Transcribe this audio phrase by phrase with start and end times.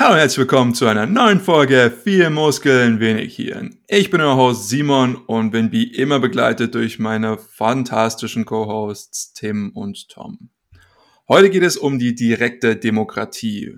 [0.00, 3.76] Hallo und herzlich willkommen zu einer neuen Folge Viel Muskeln, wenig Hirn.
[3.86, 9.72] Ich bin euer Host Simon und bin wie immer begleitet durch meine fantastischen Co-Hosts Tim
[9.74, 10.48] und Tom.
[11.28, 13.76] Heute geht es um die direkte Demokratie.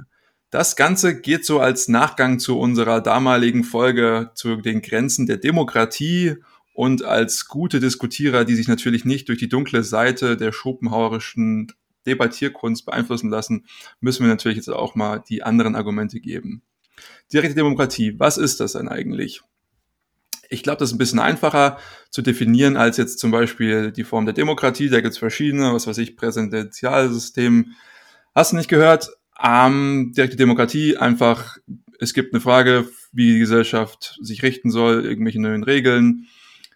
[0.50, 6.36] Das Ganze geht so als Nachgang zu unserer damaligen Folge zu den Grenzen der Demokratie
[6.72, 11.72] und als gute Diskutierer, die sich natürlich nicht durch die dunkle Seite der schopenhauerischen
[12.06, 13.66] Debattierkunst beeinflussen lassen,
[14.00, 16.62] müssen wir natürlich jetzt auch mal die anderen Argumente geben.
[17.32, 19.40] Direkte Demokratie, was ist das denn eigentlich?
[20.50, 21.78] Ich glaube, das ist ein bisschen einfacher
[22.10, 24.91] zu definieren als jetzt zum Beispiel die Form der Demokratie.
[24.91, 27.72] Da gibt es verschiedene, was weiß ich, Präsidentialsystem.
[28.34, 29.10] Hast du nicht gehört?
[29.42, 31.56] Ähm, direkte Demokratie, einfach,
[31.98, 36.27] es gibt eine Frage, wie die Gesellschaft sich richten soll, irgendwelche neuen Regeln,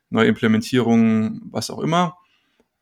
[0.09, 2.17] neue Implementierungen, was auch immer.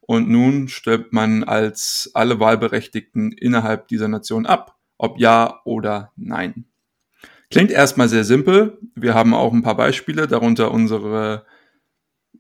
[0.06, 6.66] Und nun stellt man als alle Wahlberechtigten innerhalb dieser Nation ab, ob ja oder nein.
[7.50, 8.78] Klingt erstmal sehr simpel.
[8.94, 11.46] Wir haben auch ein paar Beispiele, darunter unsere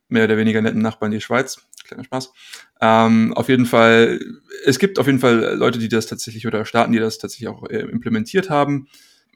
[0.08, 1.66] mehr oder weniger netten Nachbarn, die Schweiz.
[1.84, 2.32] Kleiner Spaß.
[2.80, 4.20] Ähm, auf jeden Fall,
[4.64, 7.68] es gibt auf jeden Fall Leute, die das tatsächlich oder Staaten, die das tatsächlich auch
[7.68, 8.88] äh, implementiert haben.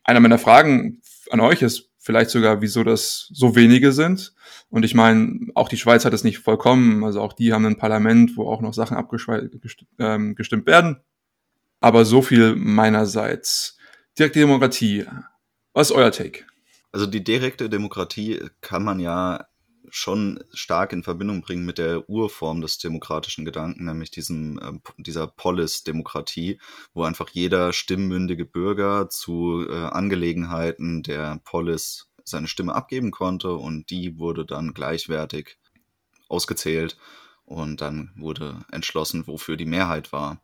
[0.05, 4.33] Einer meiner Fragen an euch ist vielleicht sogar, wieso das so wenige sind.
[4.71, 7.05] Und ich meine, auch die Schweiz hat es nicht vollkommen.
[7.05, 11.01] Also auch die haben ein Parlament, wo auch noch Sachen abgestimmt ähm, werden.
[11.81, 13.77] Aber so viel meinerseits.
[14.19, 15.05] Direkte Demokratie.
[15.75, 16.45] Was ist euer Take?
[16.93, 19.47] Also die direkte Demokratie kann man ja
[19.91, 25.27] schon stark in Verbindung bringen mit der Urform des demokratischen Gedanken, nämlich diesem, äh, dieser
[25.27, 26.59] Polis-Demokratie,
[26.95, 33.91] wo einfach jeder stimmmündige Bürger zu äh, Angelegenheiten der Polis seine Stimme abgeben konnte und
[33.91, 35.59] die wurde dann gleichwertig
[36.29, 36.97] ausgezählt
[37.45, 40.43] und dann wurde entschlossen, wofür die Mehrheit war.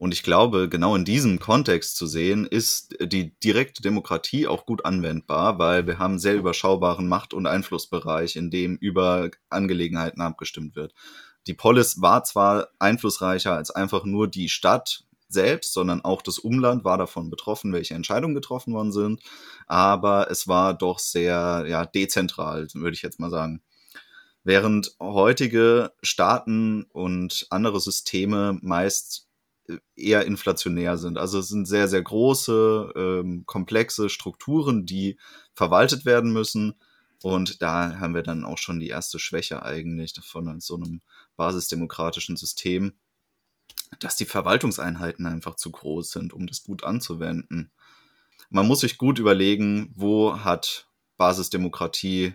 [0.00, 4.86] Und ich glaube, genau in diesem Kontext zu sehen, ist die direkte Demokratie auch gut
[4.86, 10.94] anwendbar, weil wir haben sehr überschaubaren Macht- und Einflussbereich, in dem über Angelegenheiten abgestimmt wird.
[11.46, 16.82] Die Polis war zwar einflussreicher als einfach nur die Stadt selbst, sondern auch das Umland
[16.82, 19.20] war davon betroffen, welche Entscheidungen getroffen worden sind.
[19.66, 23.60] Aber es war doch sehr ja, dezentral, würde ich jetzt mal sagen.
[24.44, 29.26] Während heutige Staaten und andere Systeme meist
[29.96, 31.18] eher inflationär sind.
[31.18, 35.18] Also es sind sehr, sehr große, ähm, komplexe Strukturen, die
[35.54, 36.74] verwaltet werden müssen.
[37.22, 41.02] Und da haben wir dann auch schon die erste Schwäche eigentlich von so einem
[41.36, 42.94] basisdemokratischen System
[43.98, 47.70] dass die Verwaltungseinheiten einfach zu groß sind, um das gut anzuwenden.
[48.48, 52.34] Man muss sich gut überlegen, wo hat Basisdemokratie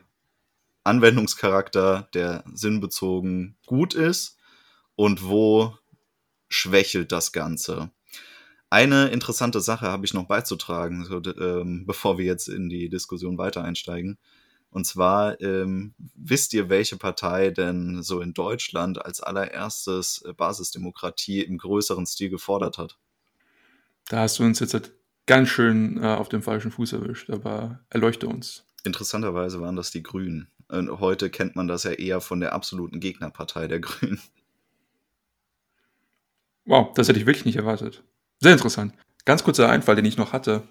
[0.84, 4.38] Anwendungscharakter, der sinnbezogen gut ist
[4.96, 5.78] und wo
[6.56, 7.92] schwächelt das Ganze.
[8.70, 13.38] Eine interessante Sache habe ich noch beizutragen, so, ähm, bevor wir jetzt in die Diskussion
[13.38, 14.18] weiter einsteigen.
[14.72, 21.42] Und zwar, ähm, wisst ihr, welche Partei denn so in Deutschland als allererstes äh, Basisdemokratie
[21.42, 22.98] im größeren Stil gefordert hat?
[24.10, 24.92] Da hast du uns jetzt halt
[25.26, 28.66] ganz schön äh, auf dem falschen Fuß erwischt, aber erleuchte uns.
[28.84, 30.48] Interessanterweise waren das die Grünen.
[30.68, 34.20] Und heute kennt man das ja eher von der absoluten Gegnerpartei der Grünen.
[36.66, 38.04] Wow, das hätte ich wirklich nicht erwartet.
[38.40, 38.94] Sehr interessant.
[39.26, 40.68] Ganz kurzer Einfall, den ich noch hatte.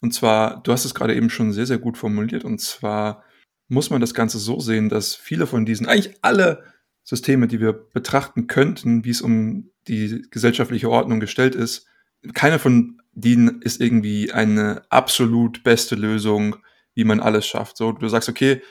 [0.00, 2.44] Und zwar, du hast es gerade eben schon sehr, sehr gut formuliert.
[2.44, 3.24] Und zwar,
[3.68, 6.64] muss man das Ganze so sehen, dass viele von diesen, eigentlich alle
[7.04, 11.86] Systeme, die wir betrachten könnten, wie es um die gesellschaftliche Ordnung gestellt ist,
[12.34, 16.56] keine von denen ist irgendwie eine absolut beste Lösung,
[16.94, 17.76] wie man alles schafft.
[17.76, 18.62] So, du sagst, okay,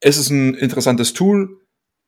[0.00, 1.60] es ist ein interessantes Tool,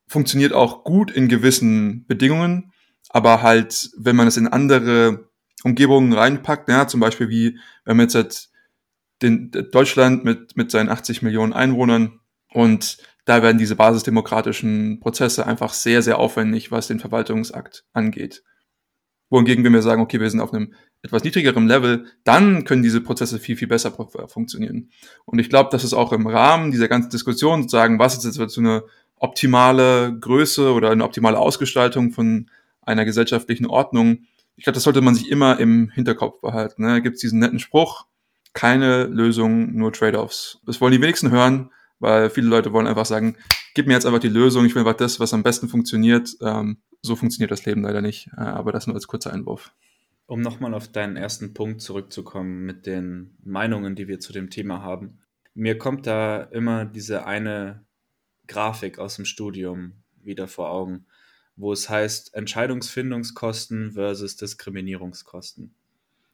[0.06, 2.72] funktioniert auch gut in gewissen Bedingungen,
[3.14, 5.28] aber halt, wenn man es in andere
[5.62, 8.48] Umgebungen reinpackt, ja, zum Beispiel wie, wenn man jetzt halt
[9.22, 12.19] den, Deutschland mit, mit seinen 80 Millionen Einwohnern
[12.53, 18.42] und da werden diese basisdemokratischen Prozesse einfach sehr, sehr aufwendig, was den Verwaltungsakt angeht.
[19.30, 23.00] Wohingegen, wenn wir sagen, okay, wir sind auf einem etwas niedrigeren Level, dann können diese
[23.00, 23.92] Prozesse viel, viel besser
[24.26, 24.91] funktionieren.
[25.24, 28.54] Und ich glaube, das ist auch im Rahmen dieser ganzen Diskussion sozusagen, was ist jetzt
[28.54, 28.83] so eine
[29.15, 32.50] optimale Größe oder eine optimale Ausgestaltung von
[32.86, 34.27] einer gesellschaftlichen Ordnung.
[34.57, 36.83] Ich glaube, das sollte man sich immer im Hinterkopf behalten.
[36.83, 36.89] Ne?
[36.89, 38.07] Da gibt es diesen netten Spruch,
[38.53, 40.60] keine Lösung, nur Trade-offs.
[40.65, 43.36] Das wollen die wenigsten hören, weil viele Leute wollen einfach sagen,
[43.75, 46.36] gib mir jetzt einfach die Lösung, ich will einfach das, was am besten funktioniert.
[46.41, 49.72] Ähm, so funktioniert das Leben leider nicht, äh, aber das nur als kurzer Einwurf.
[50.27, 54.80] Um nochmal auf deinen ersten Punkt zurückzukommen mit den Meinungen, die wir zu dem Thema
[54.83, 55.19] haben.
[55.53, 57.84] Mir kommt da immer diese eine
[58.47, 59.92] Grafik aus dem Studium
[60.22, 61.07] wieder vor Augen,
[61.56, 65.74] wo es heißt Entscheidungsfindungskosten versus Diskriminierungskosten.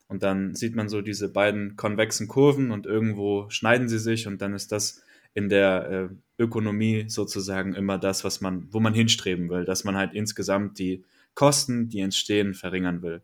[0.08, 4.42] Und dann sieht man so diese beiden konvexen Kurven und irgendwo schneiden sie sich und
[4.42, 5.02] dann ist das
[5.34, 9.96] in der äh, Ökonomie sozusagen immer das, was man, wo man hinstreben will, dass man
[9.96, 13.22] halt insgesamt die Kosten, die entstehen, verringern will.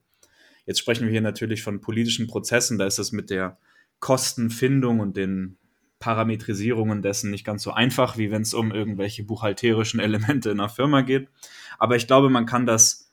[0.64, 3.58] Jetzt sprechen wir hier natürlich von politischen Prozessen, da ist es mit der
[3.98, 5.56] Kostenfindung und den
[5.98, 10.68] Parametrisierungen dessen nicht ganz so einfach, wie wenn es um irgendwelche buchhalterischen Elemente in einer
[10.68, 11.28] Firma geht.
[11.78, 13.12] Aber ich glaube, man kann das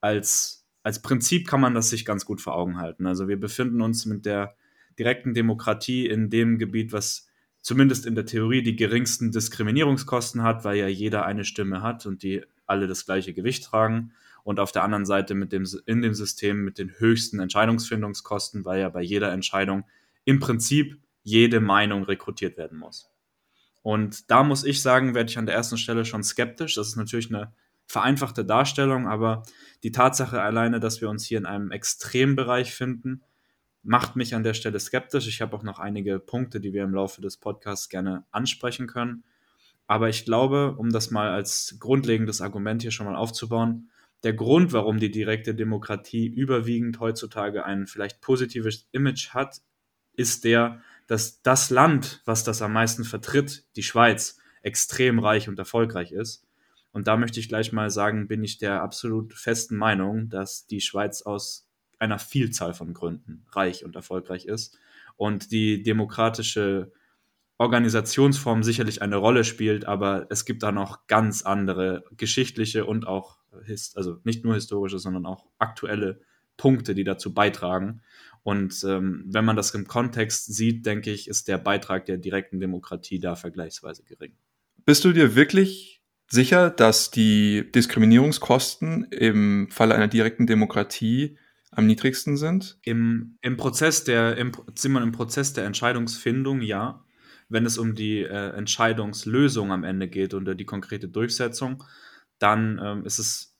[0.00, 3.06] als als Prinzip kann man das sich ganz gut vor Augen halten.
[3.06, 4.54] Also wir befinden uns mit der
[4.98, 7.26] direkten Demokratie in dem Gebiet, was
[7.62, 12.22] zumindest in der Theorie die geringsten Diskriminierungskosten hat, weil ja jeder eine Stimme hat und
[12.22, 14.12] die alle das gleiche Gewicht tragen.
[14.44, 18.80] Und auf der anderen Seite mit dem, in dem System mit den höchsten Entscheidungsfindungskosten, weil
[18.80, 19.84] ja bei jeder Entscheidung
[20.26, 23.10] im Prinzip jede Meinung rekrutiert werden muss.
[23.82, 26.76] Und da muss ich sagen, werde ich an der ersten Stelle schon skeptisch.
[26.76, 27.52] Das ist natürlich eine
[27.86, 29.42] vereinfachte Darstellung, aber
[29.82, 33.22] die Tatsache alleine, dass wir uns hier in einem Extrembereich finden,
[33.82, 35.28] macht mich an der Stelle skeptisch.
[35.28, 39.24] Ich habe auch noch einige Punkte, die wir im Laufe des Podcasts gerne ansprechen können.
[39.86, 43.90] Aber ich glaube, um das mal als grundlegendes Argument hier schon mal aufzubauen,
[44.22, 49.60] der Grund, warum die direkte Demokratie überwiegend heutzutage ein vielleicht positives Image hat,
[50.14, 55.58] ist der, dass das Land, was das am meisten vertritt, die Schweiz, extrem reich und
[55.58, 56.46] erfolgreich ist.
[56.92, 60.80] Und da möchte ich gleich mal sagen, bin ich der absolut festen Meinung, dass die
[60.80, 61.68] Schweiz aus
[61.98, 64.78] einer Vielzahl von Gründen reich und erfolgreich ist.
[65.16, 66.92] Und die demokratische
[67.58, 73.38] Organisationsform sicherlich eine Rolle spielt, aber es gibt da noch ganz andere geschichtliche und auch,
[73.94, 76.20] also nicht nur historische, sondern auch aktuelle
[76.56, 78.02] Punkte, die dazu beitragen.
[78.42, 82.60] Und ähm, wenn man das im Kontext sieht, denke ich, ist der Beitrag der direkten
[82.60, 84.36] Demokratie da vergleichsweise gering.
[84.84, 91.38] Bist du dir wirklich sicher, dass die Diskriminierungskosten im Falle einer direkten Demokratie
[91.70, 92.78] am niedrigsten sind?
[92.82, 94.52] Im, im Prozess der, im,
[94.84, 97.04] im Prozess der Entscheidungsfindung ja.
[97.48, 101.84] Wenn es um die äh, Entscheidungslösung am Ende geht oder die konkrete Durchsetzung,
[102.38, 103.53] dann ähm, ist es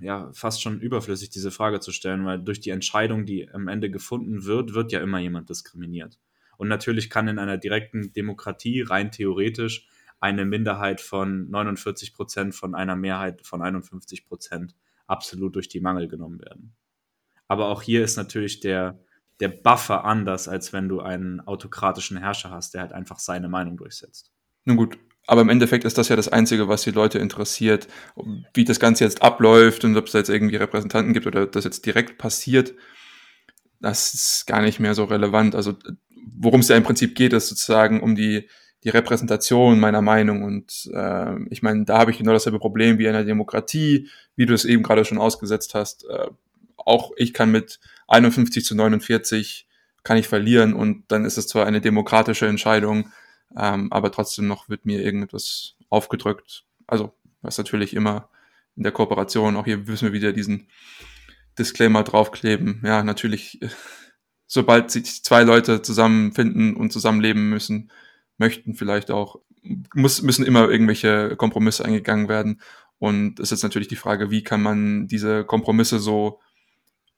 [0.00, 3.90] ja fast schon überflüssig, diese Frage zu stellen, weil durch die Entscheidung, die am Ende
[3.90, 6.18] gefunden wird, wird ja immer jemand diskriminiert.
[6.56, 9.88] Und natürlich kann in einer direkten Demokratie rein theoretisch
[10.20, 14.74] eine Minderheit von 49 Prozent von einer Mehrheit von 51 Prozent
[15.06, 16.74] absolut durch die Mangel genommen werden.
[17.48, 18.98] Aber auch hier ist natürlich der,
[19.40, 23.76] der Buffer anders, als wenn du einen autokratischen Herrscher hast, der halt einfach seine Meinung
[23.76, 24.32] durchsetzt.
[24.64, 27.88] Nun gut, aber im Endeffekt ist das ja das Einzige, was die Leute interessiert,
[28.52, 31.64] wie das Ganze jetzt abläuft und ob es da jetzt irgendwie Repräsentanten gibt oder das
[31.64, 32.74] jetzt direkt passiert.
[33.80, 35.54] Das ist gar nicht mehr so relevant.
[35.54, 35.74] Also
[36.36, 38.48] worum es ja im Prinzip geht, ist sozusagen um die
[38.84, 40.42] die Repräsentation meiner Meinung.
[40.42, 44.46] Und äh, ich meine, da habe ich genau dasselbe Problem wie in der Demokratie, wie
[44.46, 46.04] du es eben gerade schon ausgesetzt hast.
[46.08, 46.28] Äh,
[46.76, 49.66] auch ich kann mit 51 zu 49
[50.02, 53.10] kann ich verlieren und dann ist es zwar eine demokratische Entscheidung,
[53.56, 56.64] ähm, aber trotzdem noch wird mir irgendetwas aufgedrückt.
[56.86, 58.28] Also, was natürlich immer
[58.76, 60.68] in der Kooperation, auch hier müssen wir wieder diesen
[61.58, 62.82] Disclaimer draufkleben.
[62.84, 63.60] Ja, natürlich,
[64.46, 67.90] sobald sich zwei Leute zusammenfinden und zusammenleben müssen,
[68.38, 69.40] möchten vielleicht auch,
[69.94, 72.60] muss, müssen immer irgendwelche Kompromisse eingegangen werden.
[72.98, 76.40] Und es ist natürlich die Frage, wie kann man diese Kompromisse so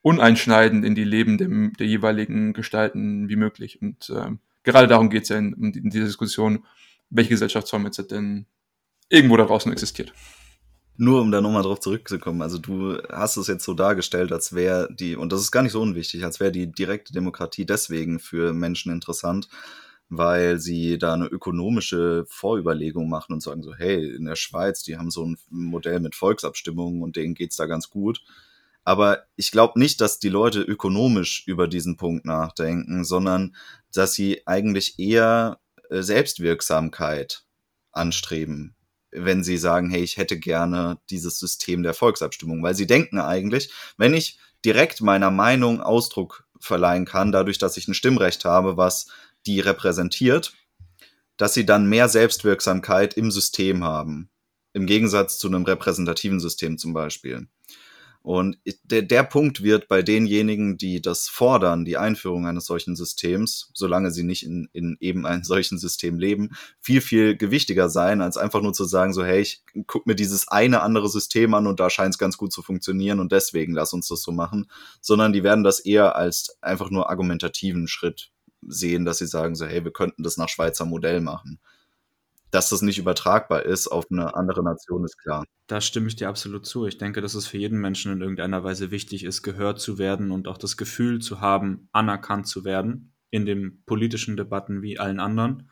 [0.02, 3.82] uneinschneidend in die Leben dem, der jeweiligen gestalten wie möglich.
[3.82, 6.64] Und ähm, gerade darum geht es ja in, in dieser Diskussion,
[7.08, 8.46] welche Gesellschaftsform jetzt denn
[9.08, 10.12] irgendwo da draußen existiert.
[10.98, 14.88] Nur um da nochmal drauf zurückzukommen, also du hast es jetzt so dargestellt, als wäre
[14.92, 18.54] die, und das ist gar nicht so unwichtig, als wäre die direkte Demokratie deswegen für
[18.54, 19.48] Menschen interessant,
[20.08, 24.96] weil sie da eine ökonomische Vorüberlegung machen und sagen so, hey, in der Schweiz, die
[24.96, 28.22] haben so ein Modell mit Volksabstimmungen und denen geht's da ganz gut.
[28.86, 33.56] Aber ich glaube nicht, dass die Leute ökonomisch über diesen Punkt nachdenken, sondern
[33.92, 35.58] dass sie eigentlich eher
[35.90, 37.44] äh, Selbstwirksamkeit
[37.90, 38.76] anstreben,
[39.10, 43.72] wenn sie sagen, hey, ich hätte gerne dieses System der Volksabstimmung, weil sie denken eigentlich,
[43.96, 49.08] wenn ich direkt meiner Meinung Ausdruck verleihen kann, dadurch, dass ich ein Stimmrecht habe, was
[49.46, 50.52] die repräsentiert,
[51.36, 54.30] dass sie dann mehr Selbstwirksamkeit im System haben.
[54.74, 57.48] Im Gegensatz zu einem repräsentativen System zum Beispiel.
[58.26, 63.70] Und der, der Punkt wird bei denjenigen, die das fordern, die Einführung eines solchen Systems,
[63.72, 68.36] solange sie nicht in, in eben einem solchen System leben, viel, viel gewichtiger sein, als
[68.36, 71.78] einfach nur zu sagen, so, hey, ich guck mir dieses eine andere System an und
[71.78, 74.68] da scheint es ganz gut zu funktionieren und deswegen lass uns das so machen,
[75.00, 78.32] sondern die werden das eher als einfach nur argumentativen Schritt
[78.66, 81.60] sehen, dass sie sagen so, hey, wir könnten das nach Schweizer Modell machen.
[82.56, 85.44] Dass das nicht übertragbar ist auf eine andere Nation, ist klar.
[85.66, 86.86] Da stimme ich dir absolut zu.
[86.86, 90.30] Ich denke, dass es für jeden Menschen in irgendeiner Weise wichtig ist, gehört zu werden
[90.30, 95.20] und auch das Gefühl zu haben, anerkannt zu werden in den politischen Debatten wie allen
[95.20, 95.70] anderen.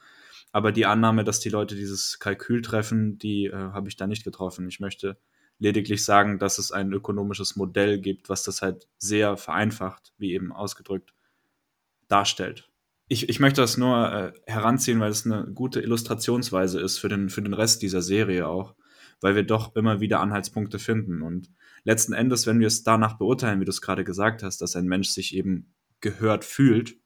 [0.53, 4.23] Aber die Annahme, dass die Leute dieses Kalkül treffen, die äh, habe ich da nicht
[4.23, 4.69] getroffen.
[4.69, 5.17] Ich möchte
[5.59, 10.53] lediglich sagen, dass es ein ökonomisches Modell gibt, was das halt sehr vereinfacht, wie eben
[10.53, 11.15] ausgedrückt,
[12.09, 12.69] darstellt.
[13.15, 17.29] Ich, ich möchte das nur äh, heranziehen, weil es eine gute Illustrationsweise ist für den,
[17.29, 18.75] für den Rest dieser Serie auch,
[19.21, 21.23] weil wir doch immer wieder Anhaltspunkte finden.
[21.23, 21.49] Und
[21.85, 24.89] letzten Endes, wenn wir es danach beurteilen, wie du es gerade gesagt hast, dass ein
[24.89, 26.97] Mensch sich eben gehört fühlt,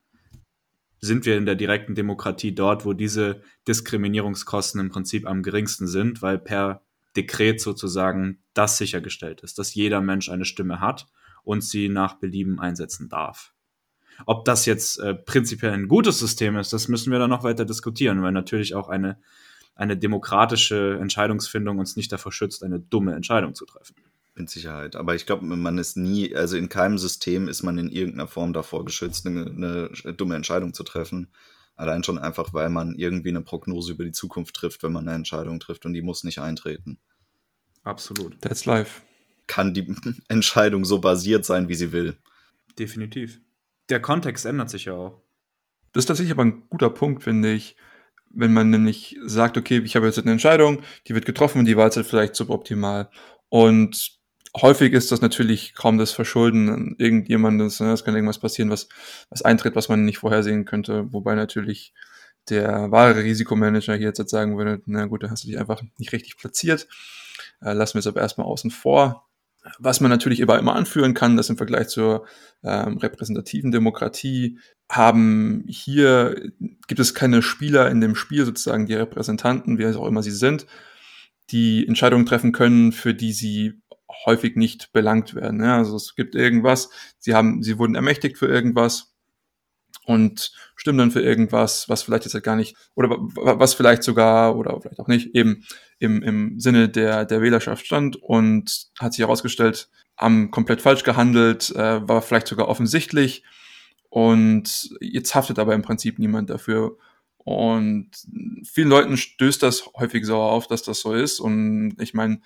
[0.99, 6.23] sind wir in der direkten Demokratie dort, wo diese Diskriminierungskosten im Prinzip am geringsten sind,
[6.23, 6.87] weil per
[7.17, 11.07] Dekret sozusagen das sichergestellt ist, dass jeder Mensch eine Stimme hat
[11.45, 13.53] und sie nach Belieben einsetzen darf.
[14.27, 17.65] Ob das jetzt äh, prinzipiell ein gutes System ist, das müssen wir dann noch weiter
[17.65, 19.19] diskutieren, weil natürlich auch eine,
[19.75, 23.95] eine demokratische Entscheidungsfindung uns nicht davor schützt, eine dumme Entscheidung zu treffen.
[24.35, 24.97] Mit Sicherheit.
[24.97, 28.53] Aber ich glaube, man ist nie, also in keinem System ist man in irgendeiner Form
[28.53, 31.29] davor geschützt, eine, eine dumme Entscheidung zu treffen.
[31.75, 35.17] Allein schon einfach, weil man irgendwie eine Prognose über die Zukunft trifft, wenn man eine
[35.17, 36.99] Entscheidung trifft und die muss nicht eintreten.
[37.85, 38.41] Absolut.
[38.41, 39.01] That's life.
[39.47, 39.95] Kann die
[40.29, 42.17] Entscheidung so basiert sein, wie sie will.
[42.79, 43.41] Definitiv.
[43.89, 45.23] Der Kontext ändert sich ja auch.
[45.93, 47.77] Das ist tatsächlich aber ein guter Punkt, finde ich,
[48.31, 51.77] wenn man nämlich sagt, okay, ich habe jetzt eine Entscheidung, die wird getroffen und die
[51.77, 53.11] war jetzt vielleicht suboptimal.
[53.49, 54.19] Und
[54.57, 57.81] häufig ist das natürlich kaum das Verschulden irgendjemandes.
[57.81, 57.93] Ne?
[57.93, 58.89] Es kann irgendwas passieren, was,
[59.31, 61.13] was eintritt, was man nicht vorhersehen könnte.
[61.13, 61.95] Wobei natürlich
[62.51, 66.13] der wahre Risikomanager hier jetzt sagen würde, na gut, da hast du dich einfach nicht
[66.13, 66.89] richtig platziert.
[67.61, 69.28] Äh, lassen wir es aber erstmal außen vor.
[69.79, 72.27] Was man natürlich immer, immer anführen kann, dass im Vergleich zur
[72.63, 74.59] ähm, repräsentativen Demokratie
[74.91, 76.51] haben hier,
[76.87, 80.67] gibt es keine Spieler in dem Spiel, sozusagen die Repräsentanten, wie auch immer sie sind,
[81.51, 83.81] die Entscheidungen treffen können, für die sie
[84.25, 85.63] häufig nicht belangt werden.
[85.63, 89.15] Ja, also es gibt irgendwas, sie haben, sie wurden ermächtigt für irgendwas
[90.09, 94.57] und stimmen dann für irgendwas, was vielleicht jetzt halt gar nicht, oder was vielleicht sogar,
[94.57, 95.67] oder vielleicht auch nicht, eben
[95.99, 101.77] im, im Sinne der, der Wählerschaft stand und hat sich herausgestellt, haben komplett falsch gehandelt,
[101.77, 103.45] äh, war vielleicht sogar offensichtlich
[104.09, 106.97] und jetzt haftet aber im Prinzip niemand dafür.
[107.37, 108.11] Und
[108.65, 111.39] vielen Leuten stößt das häufig so auf, dass das so ist.
[111.39, 112.41] Und ich meine,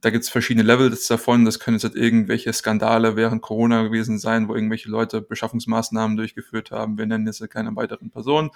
[0.00, 1.44] da gibt's verschiedene Levels davon.
[1.44, 6.70] Das können jetzt halt irgendwelche Skandale während Corona gewesen sein, wo irgendwelche Leute Beschaffungsmaßnahmen durchgeführt
[6.70, 6.98] haben.
[6.98, 8.50] Wir nennen jetzt keine weiteren Personen.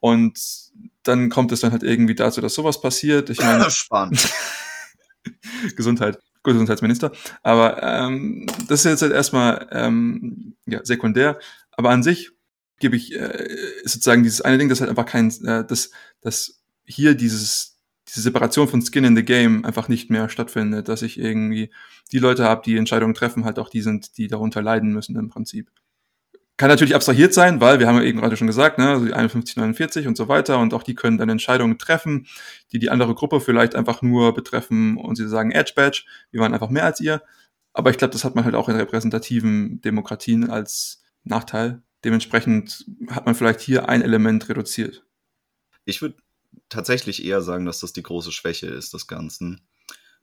[0.00, 0.38] Und
[1.02, 3.30] dann kommt es dann halt irgendwie dazu, dass sowas passiert.
[3.30, 4.32] Ich meine, spannend.
[5.76, 7.12] Gesundheit, Gesundheitsminister.
[7.42, 11.38] Aber ähm, das ist jetzt halt erstmal ähm, ja, sekundär.
[11.72, 12.30] Aber an sich
[12.78, 13.48] gebe ich äh,
[13.84, 15.90] sozusagen dieses eine Ding, das halt einfach kein, äh, das,
[16.20, 17.75] das hier dieses
[18.08, 21.70] diese Separation von Skin in the Game einfach nicht mehr stattfindet, dass ich irgendwie
[22.12, 25.28] die Leute habe, die Entscheidungen treffen, halt auch die sind, die darunter leiden müssen im
[25.28, 25.70] Prinzip.
[26.58, 29.12] Kann natürlich abstrahiert sein, weil wir haben ja eben gerade schon gesagt, ne, also die
[29.12, 32.26] 51, 49 und so weiter und auch die können dann Entscheidungen treffen,
[32.72, 36.54] die die andere Gruppe vielleicht einfach nur betreffen und sie sagen Edge Badge, wir waren
[36.54, 37.22] einfach mehr als ihr.
[37.74, 41.82] Aber ich glaube, das hat man halt auch in repräsentativen Demokratien als Nachteil.
[42.04, 45.04] Dementsprechend hat man vielleicht hier ein Element reduziert.
[45.84, 46.16] Ich würde
[46.68, 49.66] tatsächlich eher sagen, dass das die große Schwäche ist des Ganzen,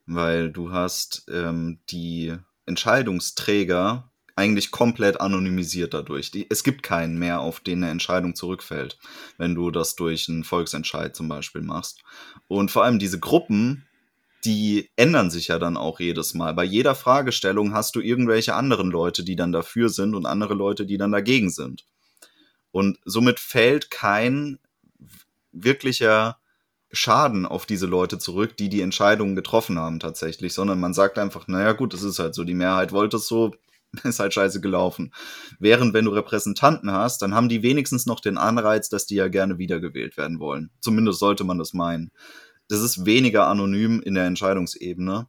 [0.05, 2.35] weil du hast ähm, die
[2.65, 6.31] Entscheidungsträger eigentlich komplett anonymisiert dadurch.
[6.31, 8.97] Die, es gibt keinen mehr, auf den eine Entscheidung zurückfällt,
[9.37, 12.01] wenn du das durch einen Volksentscheid zum Beispiel machst.
[12.47, 13.85] Und vor allem diese Gruppen,
[14.43, 16.53] die ändern sich ja dann auch jedes Mal.
[16.53, 20.85] Bei jeder Fragestellung hast du irgendwelche anderen Leute, die dann dafür sind und andere Leute,
[20.85, 21.85] die dann dagegen sind.
[22.71, 24.57] Und somit fällt kein
[25.53, 26.37] wirklicher
[26.91, 31.47] Schaden auf diese Leute zurück, die die Entscheidungen getroffen haben tatsächlich, sondern man sagt einfach,
[31.47, 33.55] naja gut, das ist halt so, die Mehrheit wollte es so,
[34.03, 35.11] ist halt scheiße gelaufen.
[35.59, 39.27] Während wenn du Repräsentanten hast, dann haben die wenigstens noch den Anreiz, dass die ja
[39.27, 40.69] gerne wiedergewählt werden wollen.
[40.81, 42.11] Zumindest sollte man das meinen.
[42.69, 45.27] Das ist weniger anonym in der Entscheidungsebene.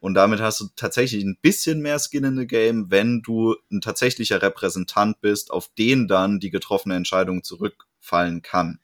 [0.00, 3.80] Und damit hast du tatsächlich ein bisschen mehr Skin in the Game, wenn du ein
[3.80, 8.80] tatsächlicher Repräsentant bist, auf den dann die getroffene Entscheidung zurückfallen kann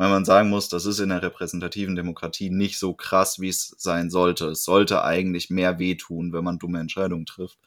[0.00, 3.74] weil man sagen muss, das ist in der repräsentativen Demokratie nicht so krass, wie es
[3.76, 4.46] sein sollte.
[4.46, 7.58] Es sollte eigentlich mehr wehtun, wenn man dumme Entscheidungen trifft.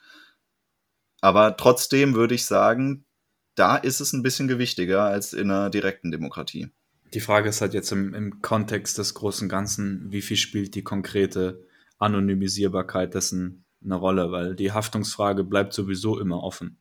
[1.21, 3.05] Aber trotzdem würde ich sagen,
[3.53, 6.69] da ist es ein bisschen gewichtiger als in einer direkten Demokratie.
[7.13, 10.83] Die Frage ist halt jetzt im, im Kontext des großen Ganzen, wie viel spielt die
[10.83, 11.63] konkrete
[11.99, 16.79] Anonymisierbarkeit dessen eine Rolle, weil die Haftungsfrage bleibt sowieso immer offen.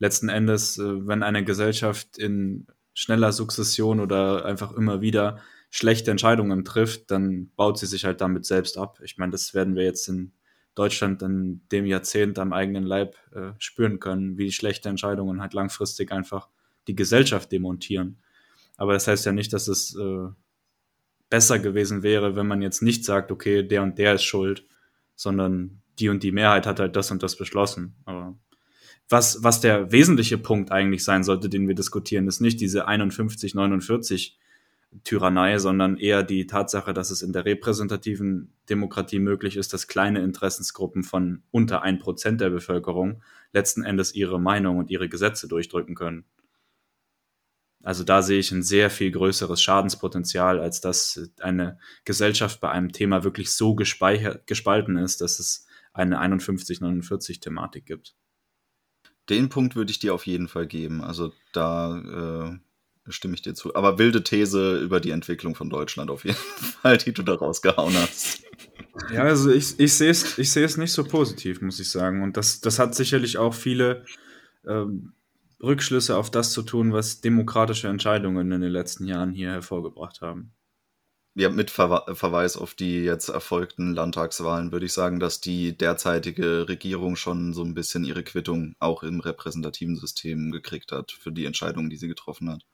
[0.00, 6.64] Letzten Endes, äh, wenn eine Gesellschaft in schneller Sukzession oder einfach immer wieder schlechte Entscheidungen
[6.64, 9.00] trifft, dann baut sie sich halt damit selbst ab.
[9.02, 10.32] Ich meine, das werden wir jetzt in
[10.74, 16.12] Deutschland in dem Jahrzehnt am eigenen Leib äh, spüren können, wie schlechte Entscheidungen halt langfristig
[16.12, 16.48] einfach
[16.88, 18.18] die Gesellschaft demontieren.
[18.76, 20.28] Aber das heißt ja nicht, dass es äh,
[21.30, 24.66] besser gewesen wäre, wenn man jetzt nicht sagt, okay, der und der ist schuld,
[25.14, 27.96] sondern die und die Mehrheit hat halt das und das beschlossen.
[28.04, 28.36] Aber
[29.08, 33.54] was, was der wesentliche Punkt eigentlich sein sollte, den wir diskutieren, ist nicht diese 51,
[33.54, 34.38] 49
[35.04, 40.22] Tyrannei, sondern eher die Tatsache, dass es in der repräsentativen Demokratie möglich ist, dass kleine
[40.22, 45.94] Interessensgruppen von unter ein Prozent der Bevölkerung letzten Endes ihre Meinung und ihre Gesetze durchdrücken
[45.94, 46.24] können.
[47.82, 52.92] Also da sehe ich ein sehr viel größeres Schadenspotenzial, als dass eine Gesellschaft bei einem
[52.92, 58.14] Thema wirklich so gespalten ist, dass es eine 51-49-Thematik gibt.
[59.32, 61.02] Den Punkt würde ich dir auf jeden Fall geben.
[61.02, 62.58] Also da
[63.08, 63.74] äh, stimme ich dir zu.
[63.74, 66.36] Aber wilde These über die Entwicklung von Deutschland auf jeden
[66.82, 68.42] Fall, die du da rausgehauen hast.
[69.10, 72.22] Ja, also ich, ich sehe es ich sehe es nicht so positiv, muss ich sagen.
[72.22, 74.04] Und das, das hat sicherlich auch viele
[74.68, 75.14] ähm,
[75.62, 80.52] Rückschlüsse auf das zu tun, was demokratische Entscheidungen in den letzten Jahren hier hervorgebracht haben.
[81.34, 86.68] Ja, mit Ver Verweis auf die jetzt erfolgten Landtagswahlen würde ich sagen, dass die derzeitige
[86.68, 91.46] Regierung schon so ein bisschen ihre Quittung auch im repräsentativen System gekriegt hat für die
[91.46, 92.66] Entscheidungen, die sie getroffen hat.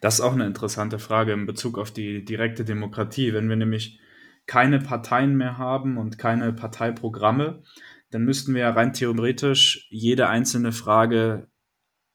[0.00, 3.32] Das ist auch eine interessante Frage in Bezug auf die direkte Demokratie.
[3.32, 3.98] Wenn wir nämlich
[4.46, 7.62] keine Parteien mehr haben und keine Parteiprogramme,
[8.10, 11.48] dann müssten wir ja rein theoretisch jede einzelne Frage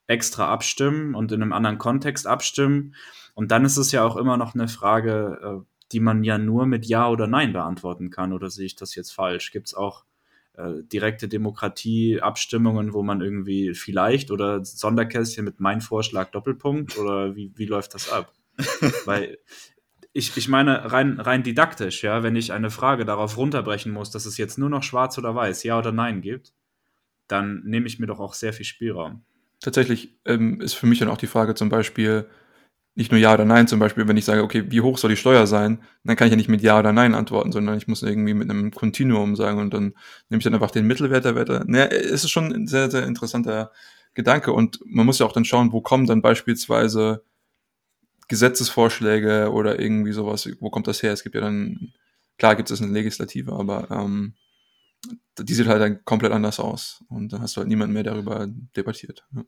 [0.06, 2.94] extra abstimmen und in einem anderen Kontext abstimmen.
[3.34, 6.66] Und dann ist es ja auch immer noch eine Frage, äh, die man ja nur
[6.66, 8.32] mit Ja oder Nein beantworten kann.
[8.32, 9.52] Oder sehe ich das jetzt falsch?
[9.52, 10.04] Gibt es auch
[10.54, 17.52] äh, direkte Demokratie-Abstimmungen, wo man irgendwie vielleicht oder Sonderkästchen mit mein Vorschlag Doppelpunkt oder wie,
[17.56, 18.32] wie läuft das ab?
[19.06, 19.38] Weil
[20.12, 24.26] ich, ich meine, rein, rein didaktisch, ja, wenn ich eine Frage darauf runterbrechen muss, dass
[24.26, 26.52] es jetzt nur noch schwarz oder weiß, ja oder nein gibt,
[27.28, 29.24] dann nehme ich mir doch auch sehr viel Spielraum.
[29.62, 32.26] Tatsächlich ähm, ist für mich dann auch die Frage zum Beispiel,
[32.94, 35.16] nicht nur Ja oder Nein zum Beispiel, wenn ich sage, okay, wie hoch soll die
[35.16, 38.02] Steuer sein, dann kann ich ja nicht mit Ja oder Nein antworten, sondern ich muss
[38.02, 39.94] irgendwie mit einem Kontinuum sagen und dann
[40.28, 41.64] nehme ich dann einfach den Mittelwert der Werte.
[41.66, 43.72] Naja, es ist schon ein sehr, sehr interessanter
[44.14, 47.24] Gedanke und man muss ja auch dann schauen, wo kommen dann beispielsweise
[48.28, 51.12] Gesetzesvorschläge oder irgendwie sowas, wo kommt das her?
[51.12, 51.92] Es gibt ja dann,
[52.36, 54.34] klar gibt es eine Legislative, aber ähm,
[55.38, 58.46] die sieht halt dann komplett anders aus und dann hast du halt niemanden mehr darüber
[58.76, 59.24] debattiert.
[59.34, 59.44] Ja.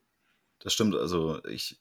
[0.60, 1.80] Das stimmt, also ich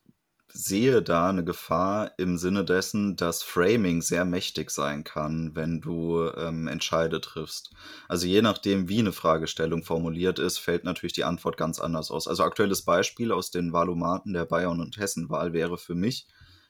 [0.56, 6.30] sehe da eine Gefahr im Sinne dessen, dass Framing sehr mächtig sein kann, wenn du
[6.38, 7.72] ähm, Entscheide triffst.
[8.08, 12.28] Also je nachdem, wie eine Fragestellung formuliert ist, fällt natürlich die Antwort ganz anders aus.
[12.28, 16.28] Also aktuelles Beispiel aus den Wahlomaten der Bayern- und Hessenwahl wäre für mich,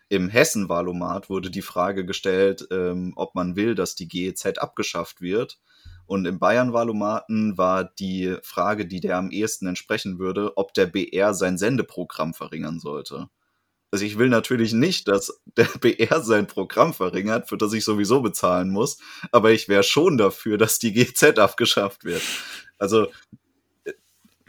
[0.09, 5.59] im Hessen-Wahlomat wurde die Frage gestellt, ähm, ob man will, dass die GEZ abgeschafft wird.
[6.05, 11.33] Und im Bayern-Wahlomaten war die Frage, die der am ehesten entsprechen würde, ob der BR
[11.33, 13.29] sein Sendeprogramm verringern sollte.
[13.93, 18.21] Also ich will natürlich nicht, dass der BR sein Programm verringert, für das ich sowieso
[18.21, 18.97] bezahlen muss,
[19.31, 22.23] aber ich wäre schon dafür, dass die GZ abgeschafft wird.
[22.79, 23.07] Also
[23.85, 23.93] äh,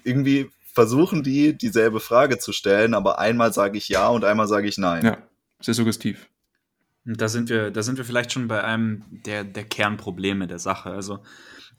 [0.02, 4.66] irgendwie versuchen die dieselbe Frage zu stellen, aber einmal sage ich ja und einmal sage
[4.66, 5.04] ich nein.
[5.04, 5.18] Ja,
[5.60, 6.26] sehr suggestiv.
[7.04, 10.90] Da sind wir, da sind wir vielleicht schon bei einem der, der Kernprobleme der Sache.
[10.90, 11.22] Also,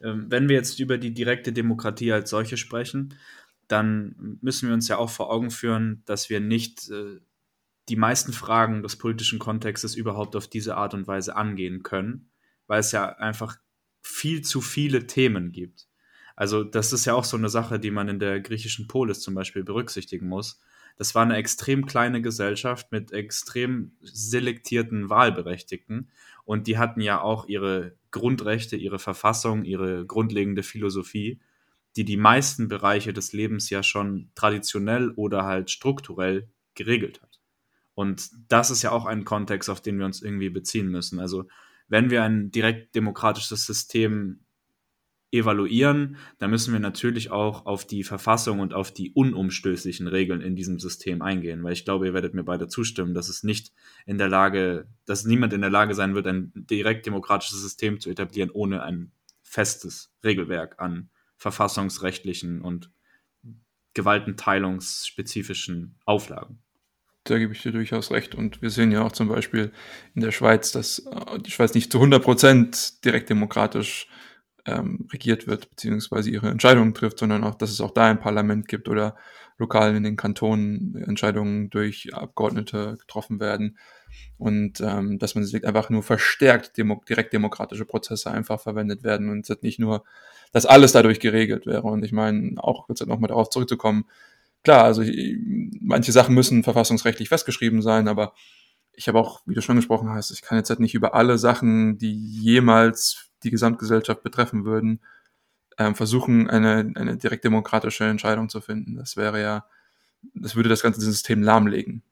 [0.02, 3.16] ähm, wenn wir jetzt über die direkte Demokratie als solche sprechen,
[3.68, 7.20] dann müssen wir uns ja auch vor Augen führen, dass wir nicht äh,
[7.90, 12.30] die meisten Fragen des politischen Kontextes überhaupt auf diese Art und Weise angehen können,
[12.68, 13.58] weil es ja einfach
[14.02, 15.88] viel zu viele Themen gibt.
[16.36, 19.36] Also das ist ja auch so eine Sache, die man in der griechischen Polis zum
[19.36, 20.60] Beispiel berücksichtigen muss.
[20.98, 26.10] Das war eine extrem kleine Gesellschaft mit extrem selektierten Wahlberechtigten
[26.46, 31.40] und die hatten ja auch ihre Grundrechte, ihre Verfassung, ihre grundlegende Philosophie,
[31.98, 37.40] die die meisten Bereiche des Lebens ja schon traditionell oder halt strukturell geregelt hat.
[37.94, 41.20] Und das ist ja auch ein Kontext, auf den wir uns irgendwie beziehen müssen.
[41.20, 41.48] Also
[41.88, 44.45] wenn wir ein direkt demokratisches System
[45.38, 50.56] evaluieren, dann müssen wir natürlich auch auf die Verfassung und auf die unumstößlichen Regeln in
[50.56, 53.72] diesem System eingehen, weil ich glaube, ihr werdet mir beide zustimmen, dass es nicht
[54.06, 58.10] in der Lage, dass niemand in der Lage sein wird, ein direkt demokratisches System zu
[58.10, 59.12] etablieren, ohne ein
[59.44, 62.90] festes Regelwerk an verfassungsrechtlichen und
[63.94, 66.60] gewaltenteilungsspezifischen Auflagen
[67.26, 68.36] da gebe ich dir durchaus recht.
[68.36, 69.72] Und wir sehen ja auch zum Beispiel
[70.14, 74.08] in der Schweiz, dass äh, die Schweiz nicht zu 100 Prozent direkt demokratisch
[74.66, 78.68] ähm, regiert wird, beziehungsweise ihre Entscheidungen trifft, sondern auch, dass es auch da ein Parlament
[78.68, 79.16] gibt oder
[79.58, 83.78] lokal in den Kantonen Entscheidungen durch Abgeordnete getroffen werden
[84.38, 89.30] und ähm, dass man sich einfach nur verstärkt demo direkt demokratische Prozesse einfach verwendet werden
[89.30, 90.04] und es nicht nur,
[90.52, 91.84] dass alles dadurch geregelt wäre.
[91.84, 94.06] Und ich meine, auch jetzt nochmal darauf zurückzukommen,
[94.64, 95.38] klar, also ich,
[95.80, 98.34] manche Sachen müssen verfassungsrechtlich festgeschrieben sein, aber
[98.98, 101.38] ich habe auch, wie du schon gesprochen hast, ich kann jetzt halt nicht über alle
[101.38, 105.02] Sachen, die jemals die Gesamtgesellschaft betreffen würden,
[105.78, 108.96] ähm, versuchen, eine, eine direkt demokratische Entscheidung zu finden.
[108.96, 109.66] Das wäre ja,
[110.34, 112.04] das würde das ganze System lahmlegen.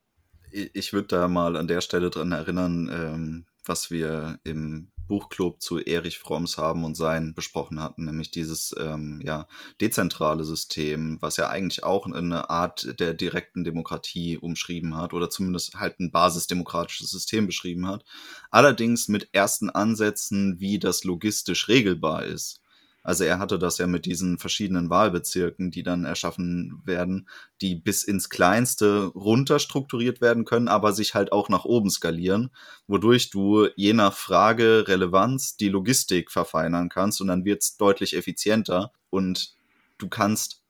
[0.52, 5.80] Ich würde da mal an der Stelle dran erinnern, ähm, was wir im Buchclub zu
[5.80, 9.48] Erich Fromms Haben und Sein besprochen hatten, nämlich dieses ähm, ja,
[9.82, 15.76] dezentrale System, was ja eigentlich auch eine Art der direkten Demokratie umschrieben hat oder zumindest
[15.76, 18.04] halt ein basisdemokratisches System beschrieben hat.
[18.50, 22.63] Allerdings mit ersten Ansätzen, wie das logistisch regelbar ist.
[23.04, 27.28] Also er hatte das ja mit diesen verschiedenen Wahlbezirken, die dann erschaffen werden,
[27.62, 32.50] die bis ins Kleinste runter strukturiert werden können, aber sich halt auch nach oben skalieren,
[32.88, 38.94] wodurch du je nach Frage Relevanz die Logistik verfeinern kannst und dann wird's deutlich effizienter
[39.10, 39.54] und
[39.98, 40.64] du kannst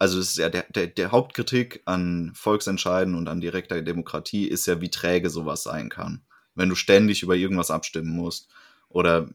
[0.00, 4.66] also das ist ja der, der, der Hauptkritik an Volksentscheiden und an direkter Demokratie ist
[4.66, 6.24] ja, wie träge sowas sein kann.
[6.54, 8.48] Wenn du ständig über irgendwas abstimmen musst
[8.88, 9.28] oder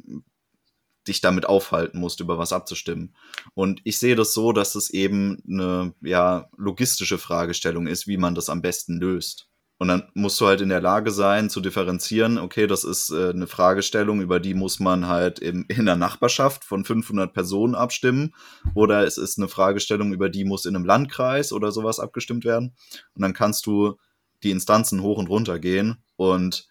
[1.08, 3.16] dich damit aufhalten musst, über was abzustimmen.
[3.54, 8.36] Und ich sehe das so, dass es eben eine ja, logistische Fragestellung ist, wie man
[8.36, 9.48] das am besten löst.
[9.78, 13.32] Und dann musst du halt in der Lage sein, zu differenzieren, okay, das ist äh,
[13.32, 18.34] eine Fragestellung, über die muss man halt im, in der Nachbarschaft von 500 Personen abstimmen.
[18.74, 22.74] Oder es ist eine Fragestellung, über die muss in einem Landkreis oder sowas abgestimmt werden.
[23.16, 23.98] Und dann kannst du
[24.44, 26.68] die Instanzen hoch und runter gehen und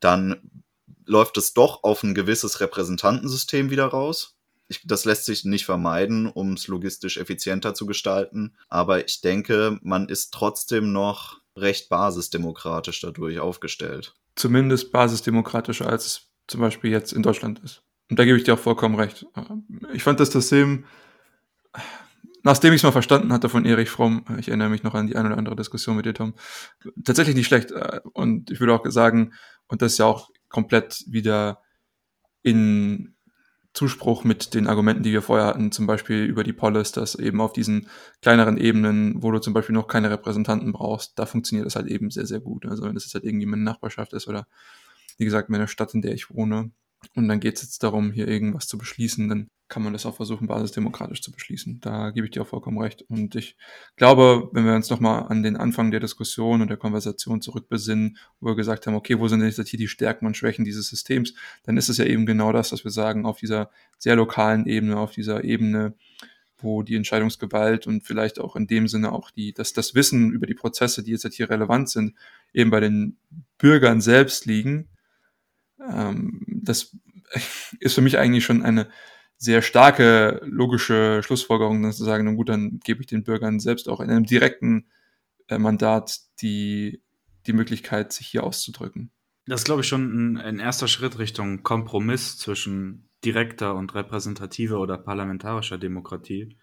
[0.00, 0.57] dann
[1.08, 4.36] läuft es doch auf ein gewisses Repräsentantensystem wieder raus.
[4.68, 8.54] Ich, das lässt sich nicht vermeiden, um es logistisch effizienter zu gestalten.
[8.68, 14.14] Aber ich denke, man ist trotzdem noch recht basisdemokratisch dadurch aufgestellt.
[14.36, 17.82] Zumindest basisdemokratischer, als es zum Beispiel jetzt in Deutschland ist.
[18.10, 19.26] Und da gebe ich dir auch vollkommen recht.
[19.92, 20.84] Ich fand das System,
[22.42, 25.16] nachdem ich es mal verstanden hatte von Erich Fromm, ich erinnere mich noch an die
[25.16, 26.34] eine oder andere Diskussion mit dir, Tom,
[27.04, 27.72] tatsächlich nicht schlecht.
[28.12, 29.32] Und ich würde auch sagen,
[29.66, 31.62] und das ist ja auch komplett wieder
[32.42, 33.14] in
[33.74, 37.40] Zuspruch mit den Argumenten, die wir vorher hatten, zum Beispiel über die Polis, dass eben
[37.40, 37.88] auf diesen
[38.22, 42.10] kleineren Ebenen, wo du zum Beispiel noch keine Repräsentanten brauchst, da funktioniert das halt eben
[42.10, 42.66] sehr, sehr gut.
[42.66, 44.48] Also wenn das jetzt halt irgendwie meine Nachbarschaft ist oder
[45.16, 46.72] wie gesagt meine Stadt, in der ich wohne,
[47.14, 50.16] und dann geht es jetzt darum, hier irgendwas zu beschließen, dann kann man das auch
[50.16, 51.80] versuchen, basisdemokratisch zu beschließen.
[51.80, 53.02] Da gebe ich dir auch vollkommen recht.
[53.02, 53.56] Und ich
[53.96, 58.48] glaube, wenn wir uns nochmal an den Anfang der Diskussion und der Konversation zurückbesinnen, wo
[58.48, 61.34] wir gesagt haben, okay, wo sind denn jetzt hier die Stärken und Schwächen dieses Systems,
[61.64, 64.98] dann ist es ja eben genau das, dass wir sagen, auf dieser sehr lokalen Ebene,
[64.98, 65.94] auf dieser Ebene,
[66.56, 70.46] wo die Entscheidungsgewalt und vielleicht auch in dem Sinne auch die, dass das Wissen über
[70.46, 72.14] die Prozesse, die jetzt hier relevant sind,
[72.52, 73.18] eben bei den
[73.58, 74.88] Bürgern selbst liegen.
[75.80, 76.96] Ähm, das
[77.80, 78.88] ist für mich eigentlich schon eine
[79.36, 83.88] sehr starke logische Schlussfolgerung, dann zu sagen, na gut, dann gebe ich den Bürgern selbst
[83.88, 84.88] auch in einem direkten
[85.46, 87.02] äh, Mandat die,
[87.46, 89.12] die Möglichkeit, sich hier auszudrücken.
[89.46, 94.80] Das ist, glaube ich, schon ein, ein, erster Schritt Richtung Kompromiss zwischen direkter und repräsentativer
[94.80, 96.56] oder parlamentarischer Demokratie,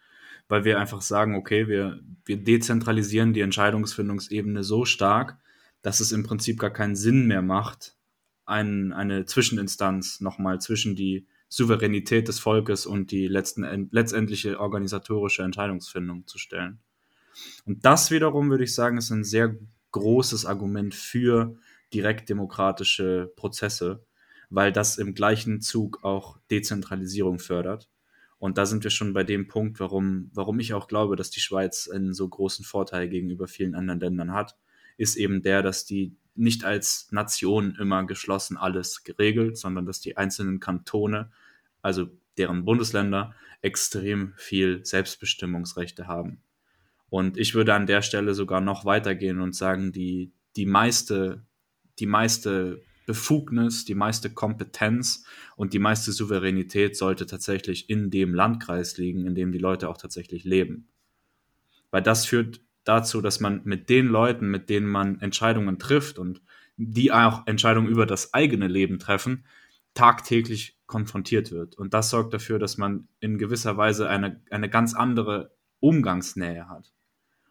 [0.48, 5.38] weil wir einfach sagen, okay, wir, wir dezentralisieren die Entscheidungsfindungsebene so stark,
[5.82, 7.95] dass es im Prinzip gar keinen Sinn mehr macht,
[8.46, 16.28] ein, eine Zwischeninstanz nochmal zwischen die Souveränität des Volkes und die letzten, letztendliche organisatorische Entscheidungsfindung
[16.28, 16.80] zu stellen.
[17.66, 19.56] Und das wiederum, würde ich sagen, ist ein sehr
[19.92, 21.56] großes Argument für
[21.94, 24.06] direktdemokratische Prozesse,
[24.50, 27.90] weil das im gleichen Zug auch Dezentralisierung fördert.
[28.38, 31.40] Und da sind wir schon bei dem Punkt, warum, warum ich auch glaube, dass die
[31.40, 34.58] Schweiz einen so großen Vorteil gegenüber vielen anderen Ländern hat,
[34.98, 40.18] ist eben der, dass die nicht als Nation immer geschlossen alles geregelt, sondern dass die
[40.18, 41.32] einzelnen Kantone,
[41.82, 46.42] also deren Bundesländer, extrem viel Selbstbestimmungsrechte haben.
[47.10, 51.46] Und ich würde an der Stelle sogar noch weitergehen und sagen, die, die meiste,
[52.00, 58.98] die meiste Befugnis, die meiste Kompetenz und die meiste Souveränität sollte tatsächlich in dem Landkreis
[58.98, 60.88] liegen, in dem die Leute auch tatsächlich leben.
[61.92, 66.42] Weil das führt dazu, dass man mit den Leuten, mit denen man Entscheidungen trifft und
[66.78, 69.46] die auch Entscheidungen über das eigene Leben treffen,
[69.94, 71.76] tagtäglich konfrontiert wird.
[71.76, 76.94] Und das sorgt dafür, dass man in gewisser Weise eine, eine ganz andere Umgangsnähe hat.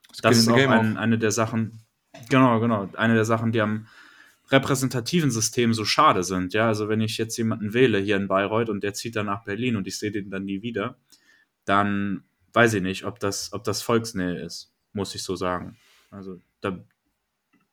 [0.09, 1.81] Das, das ist auch ein, eine der Sachen,
[2.29, 3.87] genau, genau, eine der Sachen, die am
[4.51, 6.53] repräsentativen System so schade sind.
[6.53, 9.45] Ja, also wenn ich jetzt jemanden wähle hier in Bayreuth und der zieht dann nach
[9.45, 10.99] Berlin und ich sehe den dann nie wieder,
[11.65, 15.77] dann weiß ich nicht, ob das, ob das Volksnähe ist, muss ich so sagen.
[16.11, 16.79] Also da,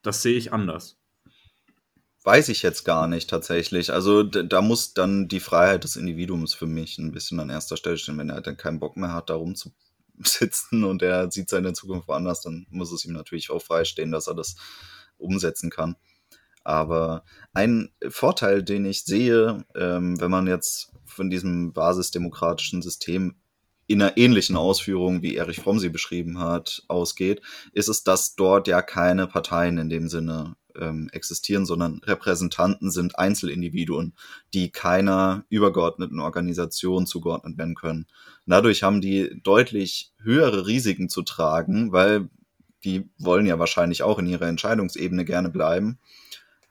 [0.01, 0.97] das sehe ich anders.
[2.23, 3.93] Weiß ich jetzt gar nicht tatsächlich.
[3.93, 7.97] Also da muss dann die Freiheit des Individuums für mich ein bisschen an erster Stelle
[7.97, 8.17] stehen.
[8.17, 12.41] Wenn er dann keinen Bock mehr hat, da rumzusitzen und er sieht seine Zukunft woanders,
[12.41, 14.55] dann muss es ihm natürlich auch freistehen, dass er das
[15.17, 15.95] umsetzen kann.
[16.63, 23.35] Aber ein Vorteil, den ich sehe, ähm, wenn man jetzt von diesem basisdemokratischen System
[23.91, 27.41] in einer ähnlichen Ausführung, wie Erich Fromm sie beschrieben hat, ausgeht,
[27.73, 33.19] ist es, dass dort ja keine Parteien in dem Sinne ähm, existieren, sondern Repräsentanten sind
[33.19, 34.13] Einzelindividuen,
[34.53, 38.07] die keiner übergeordneten Organisation zugeordnet werden können.
[38.45, 42.29] Dadurch haben die deutlich höhere Risiken zu tragen, weil
[42.83, 45.99] die wollen ja wahrscheinlich auch in ihrer Entscheidungsebene gerne bleiben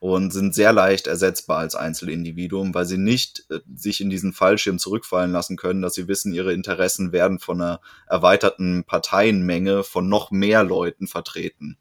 [0.00, 4.78] und sind sehr leicht ersetzbar als Einzelindividuum, weil sie nicht äh, sich in diesen Fallschirm
[4.78, 10.30] zurückfallen lassen können, dass sie wissen, ihre Interessen werden von einer erweiterten Parteienmenge von noch
[10.30, 11.76] mehr Leuten vertreten,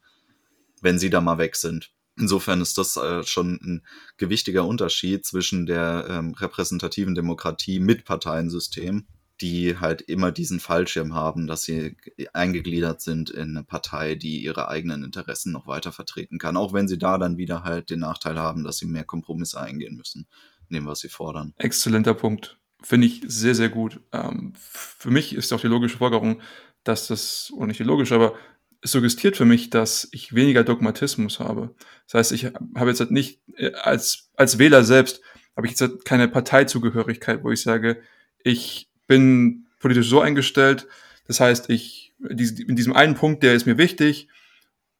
[0.81, 1.91] wenn sie da mal weg sind.
[2.17, 3.85] Insofern ist das äh, schon ein
[4.17, 9.07] gewichtiger Unterschied zwischen der ähm, repräsentativen Demokratie mit Parteiensystem
[9.41, 11.95] die halt immer diesen Fallschirm haben, dass sie
[12.33, 16.87] eingegliedert sind in eine Partei, die ihre eigenen Interessen noch weiter vertreten kann, auch wenn
[16.87, 20.27] sie da dann wieder halt den Nachteil haben, dass sie mehr Kompromisse eingehen müssen,
[20.67, 21.53] nehmen was sie fordern.
[21.57, 22.57] Exzellenter Punkt.
[22.81, 24.01] Finde ich sehr, sehr gut.
[24.11, 26.41] Ähm, für mich ist auch die logische Folgerung,
[26.83, 28.35] dass das, oder nicht die logische, aber
[28.81, 31.75] es suggestiert für mich, dass ich weniger Dogmatismus habe.
[32.07, 35.21] Das heißt, ich habe jetzt halt nicht, äh, als, als Wähler selbst,
[35.55, 38.01] habe ich jetzt halt keine Parteizugehörigkeit, wo ich sage,
[38.43, 40.87] ich bin politisch so eingestellt.
[41.27, 44.29] Das heißt, ich, in diesem einen Punkt, der ist mir wichtig.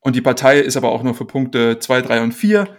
[0.01, 2.77] Und die Partei ist aber auch nur für Punkte zwei, drei und vier.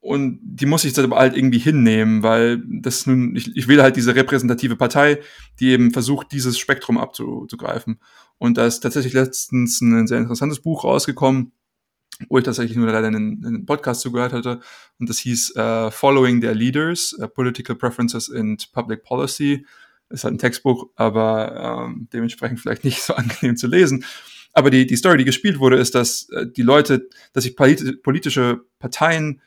[0.00, 3.84] Und die muss ich jetzt aber halt irgendwie hinnehmen, weil das nun, ich, ich wähle
[3.84, 5.20] halt diese repräsentative Partei,
[5.60, 8.00] die eben versucht, dieses Spektrum abzugreifen.
[8.36, 11.52] Und da ist tatsächlich letztens ein sehr interessantes Buch rausgekommen,
[12.28, 14.58] wo ich tatsächlich nur leider einen, einen Podcast zugehört hatte.
[14.98, 19.64] Und das hieß uh, Following Their Leaders, uh, Political Preferences in Public Policy
[20.12, 24.04] ist halt ein Textbuch, aber ähm, dementsprechend vielleicht nicht so angenehm zu lesen.
[24.52, 28.64] Aber die, die Story, die gespielt wurde, ist, dass äh, die Leute, dass sich politische
[28.78, 29.40] Parteien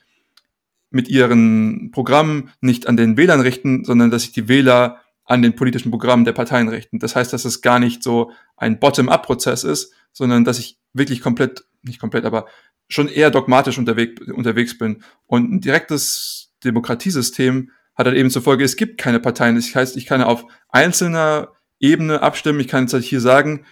[0.89, 5.55] mit ihren Programmen nicht an den Wählern richten, sondern dass sich die Wähler an den
[5.55, 6.99] politischen Programmen der Parteien richten.
[6.99, 11.65] Das heißt, dass es gar nicht so ein Bottom-up-Prozess ist, sondern dass ich wirklich komplett,
[11.81, 12.45] nicht komplett, aber
[12.87, 15.03] schon eher dogmatisch unterwegs, unterwegs bin.
[15.25, 19.55] Und ein direktes Demokratiesystem hat halt eben zur Folge, es gibt keine Parteien.
[19.55, 22.59] Das heißt, ich kann auf einzelner Ebene abstimmen.
[22.59, 23.65] Ich kann jetzt halt hier sagen,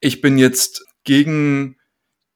[0.00, 1.76] ich bin jetzt gegen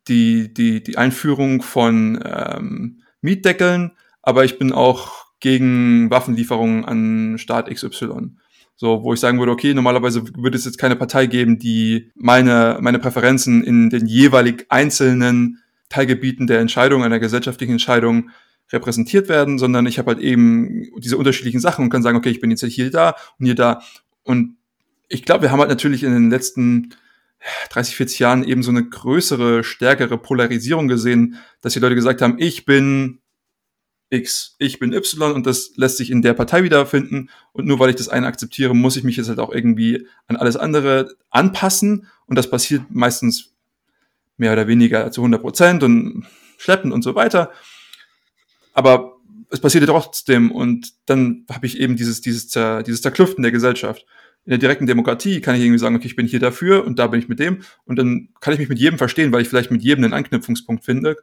[0.09, 3.92] die, die, die Einführung von ähm, Mietdeckeln,
[4.23, 8.37] aber ich bin auch gegen Waffenlieferungen an Staat XY.
[8.77, 12.79] So, wo ich sagen würde, okay, normalerweise würde es jetzt keine Partei geben, die meine,
[12.81, 18.31] meine Präferenzen in den jeweilig einzelnen Teilgebieten der Entscheidung, einer gesellschaftlichen Entscheidung
[18.72, 22.40] repräsentiert werden, sondern ich habe halt eben diese unterschiedlichen Sachen und kann sagen, okay, ich
[22.40, 23.83] bin jetzt hier da und hier da.
[24.22, 24.57] Und
[25.09, 26.94] ich glaube, wir haben halt natürlich in den letzten
[27.70, 32.37] 30, 40 Jahren eben so eine größere, stärkere Polarisierung gesehen, dass die Leute gesagt haben,
[32.38, 33.20] ich bin
[34.09, 37.31] X, ich bin Y und das lässt sich in der Partei wiederfinden.
[37.53, 40.37] Und nur weil ich das eine akzeptiere, muss ich mich jetzt halt auch irgendwie an
[40.37, 42.07] alles andere anpassen.
[42.27, 43.53] Und das passiert meistens
[44.37, 47.50] mehr oder weniger zu 100 Prozent und schleppend und so weiter
[48.74, 49.16] aber
[49.50, 54.04] es passierte trotzdem und dann habe ich eben dieses, dieses, dieses Zerklüften der Gesellschaft.
[54.44, 57.06] In der direkten Demokratie kann ich irgendwie sagen, okay, ich bin hier dafür und da
[57.06, 59.70] bin ich mit dem und dann kann ich mich mit jedem verstehen, weil ich vielleicht
[59.70, 61.16] mit jedem einen Anknüpfungspunkt finde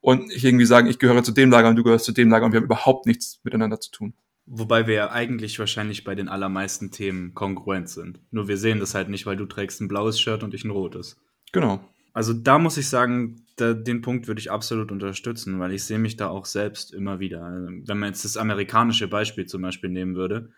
[0.00, 2.46] und ich irgendwie sagen, ich gehöre zu dem Lager und du gehörst zu dem Lager
[2.46, 4.14] und wir haben überhaupt nichts miteinander zu tun.
[4.46, 8.20] Wobei wir ja eigentlich wahrscheinlich bei den allermeisten Themen kongruent sind.
[8.30, 10.70] Nur wir sehen das halt nicht, weil du trägst ein blaues Shirt und ich ein
[10.70, 11.16] rotes.
[11.50, 11.80] Genau.
[12.16, 15.98] Also da muss ich sagen, da, den Punkt würde ich absolut unterstützen, weil ich sehe
[15.98, 17.44] mich da auch selbst immer wieder.
[17.44, 20.50] Also, wenn man jetzt das amerikanische Beispiel zum Beispiel nehmen würde,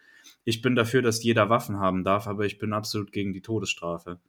[0.44, 4.20] ich bin dafür, dass jeder Waffen haben darf, aber ich bin absolut gegen die Todesstrafe.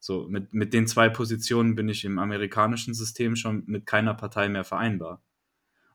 [0.00, 4.50] So, mit, mit den zwei Positionen bin ich im amerikanischen System schon mit keiner Partei
[4.50, 5.22] mehr vereinbar.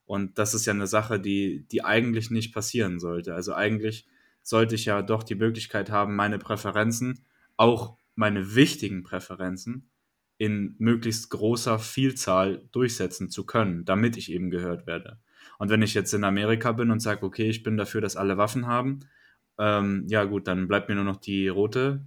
[0.05, 3.35] Und das ist ja eine Sache, die, die eigentlich nicht passieren sollte.
[3.35, 4.07] Also eigentlich
[4.41, 7.23] sollte ich ja doch die Möglichkeit haben, meine Präferenzen,
[7.55, 9.90] auch meine wichtigen Präferenzen,
[10.41, 15.19] in möglichst großer Vielzahl durchsetzen zu können, damit ich eben gehört werde.
[15.59, 18.39] Und wenn ich jetzt in Amerika bin und sage, okay, ich bin dafür, dass alle
[18.39, 19.01] Waffen haben,
[19.59, 22.03] ähm, ja gut, dann bleibt mir nur noch die rote,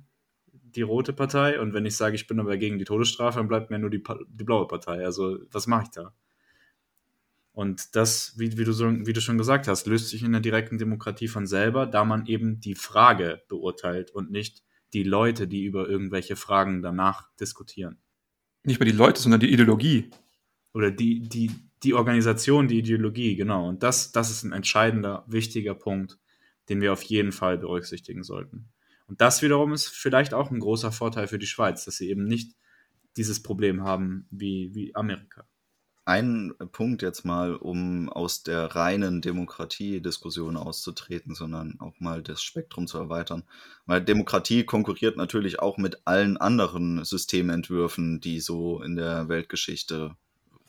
[0.53, 1.61] die rote Partei.
[1.61, 4.03] Und wenn ich sage, ich bin aber gegen die Todesstrafe, dann bleibt mir nur die,
[4.27, 5.05] die blaue Partei.
[5.05, 6.12] Also was mache ich da?
[7.53, 10.40] Und das, wie, wie, du so, wie du schon gesagt hast, löst sich in der
[10.40, 15.62] direkten Demokratie von selber, da man eben die Frage beurteilt und nicht die Leute, die
[15.62, 18.01] über irgendwelche Fragen danach diskutieren.
[18.64, 20.11] Nicht mehr die Leute, sondern die Ideologie.
[20.72, 21.50] Oder die, die,
[21.83, 23.68] die Organisation, die Ideologie, genau.
[23.68, 26.18] Und das, das ist ein entscheidender, wichtiger Punkt,
[26.68, 28.70] den wir auf jeden Fall berücksichtigen sollten.
[29.07, 32.24] Und das wiederum ist vielleicht auch ein großer Vorteil für die Schweiz, dass sie eben
[32.24, 32.57] nicht
[33.16, 35.46] dieses Problem haben wie, wie Amerika.
[36.07, 42.87] Ein Punkt jetzt mal, um aus der reinen Demokratiediskussion auszutreten, sondern auch mal das Spektrum
[42.87, 43.45] zu erweitern.
[43.87, 50.14] Weil Demokratie konkurriert natürlich auch mit allen anderen Systementwürfen, die so in der Weltgeschichte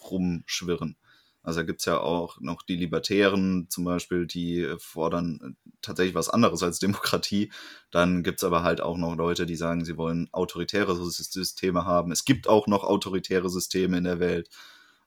[0.09, 0.95] rumschwirren.
[1.43, 6.63] Also da gibt's ja auch noch die Libertären zum Beispiel, die fordern tatsächlich was anderes
[6.63, 7.51] als Demokratie.
[7.91, 12.11] Dann gibt's aber halt auch noch Leute, die sagen, sie wollen autoritäre Systeme haben.
[12.11, 14.49] Es gibt auch noch autoritäre Systeme in der Welt.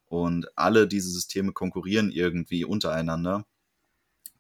[0.09, 3.47] Und alle diese Systeme konkurrieren irgendwie untereinander.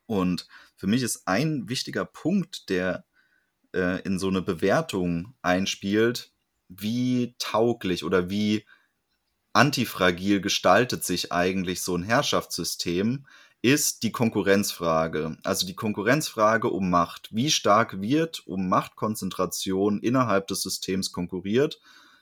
[0.07, 3.04] Und für mich ist ein wichtiger Punkt, der
[3.74, 6.33] äh, in so eine Bewertung einspielt,
[6.68, 8.64] wie tauglich oder wie
[9.52, 13.26] antifragil gestaltet sich eigentlich so ein Herrschaftssystem,
[13.61, 15.37] ist die Konkurrenzfrage.
[15.42, 17.28] Also die Konkurrenzfrage um Macht.
[17.35, 21.81] Wie stark wird um Machtkonzentration innerhalb des Systems konkurriert?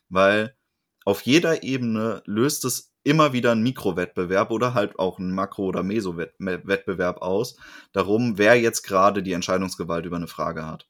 [0.09, 0.57] Weil
[1.05, 5.85] auf jeder Ebene löst es immer wieder einen Mikrowettbewerb oder halt auch einen Makro- oder
[5.85, 7.57] Meso-Wettbewerb aus,
[7.93, 10.89] darum, wer jetzt gerade die Entscheidungsgewalt über eine Frage hat.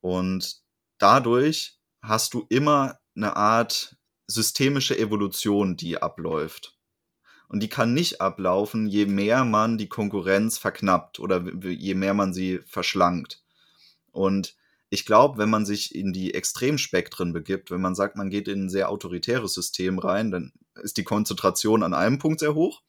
[0.00, 0.60] Und
[0.98, 6.76] dadurch hast du immer eine Art systemische Evolution, die abläuft.
[7.48, 12.34] Und die kann nicht ablaufen, je mehr man die Konkurrenz verknappt oder je mehr man
[12.34, 13.42] sie verschlankt.
[14.12, 14.56] Und
[14.90, 18.66] ich glaube, wenn man sich in die Extremspektren begibt, wenn man sagt, man geht in
[18.66, 22.82] ein sehr autoritäres System rein, dann ist die Konzentration an einem Punkt sehr hoch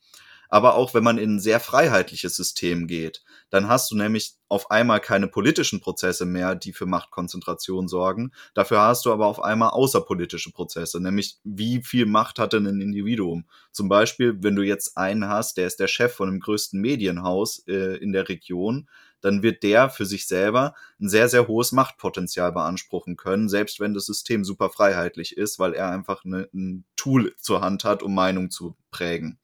[0.52, 4.70] aber auch wenn man in ein sehr freiheitliches System geht, dann hast du nämlich auf
[4.70, 8.34] einmal keine politischen Prozesse mehr, die für Machtkonzentration sorgen.
[8.54, 12.82] Dafür hast du aber auf einmal außerpolitische Prozesse, nämlich wie viel Macht hat denn ein
[12.82, 13.46] Individuum?
[13.72, 17.64] Zum Beispiel, wenn du jetzt einen hast, der ist der Chef von dem größten Medienhaus
[17.70, 18.90] äh, in der Region,
[19.22, 23.94] dann wird der für sich selber ein sehr, sehr hohes Machtpotenzial beanspruchen können, selbst wenn
[23.94, 28.14] das System super freiheitlich ist, weil er einfach eine, ein Tool zur Hand hat, um
[28.14, 29.40] Meinung zu prägen.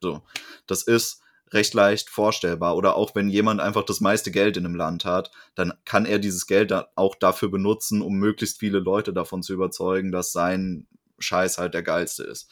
[0.00, 0.22] So,
[0.66, 2.76] das ist recht leicht vorstellbar.
[2.76, 6.18] Oder auch wenn jemand einfach das meiste Geld in einem Land hat, dann kann er
[6.18, 10.86] dieses Geld auch dafür benutzen, um möglichst viele Leute davon zu überzeugen, dass sein
[11.18, 12.50] Scheiß halt der geilste ist.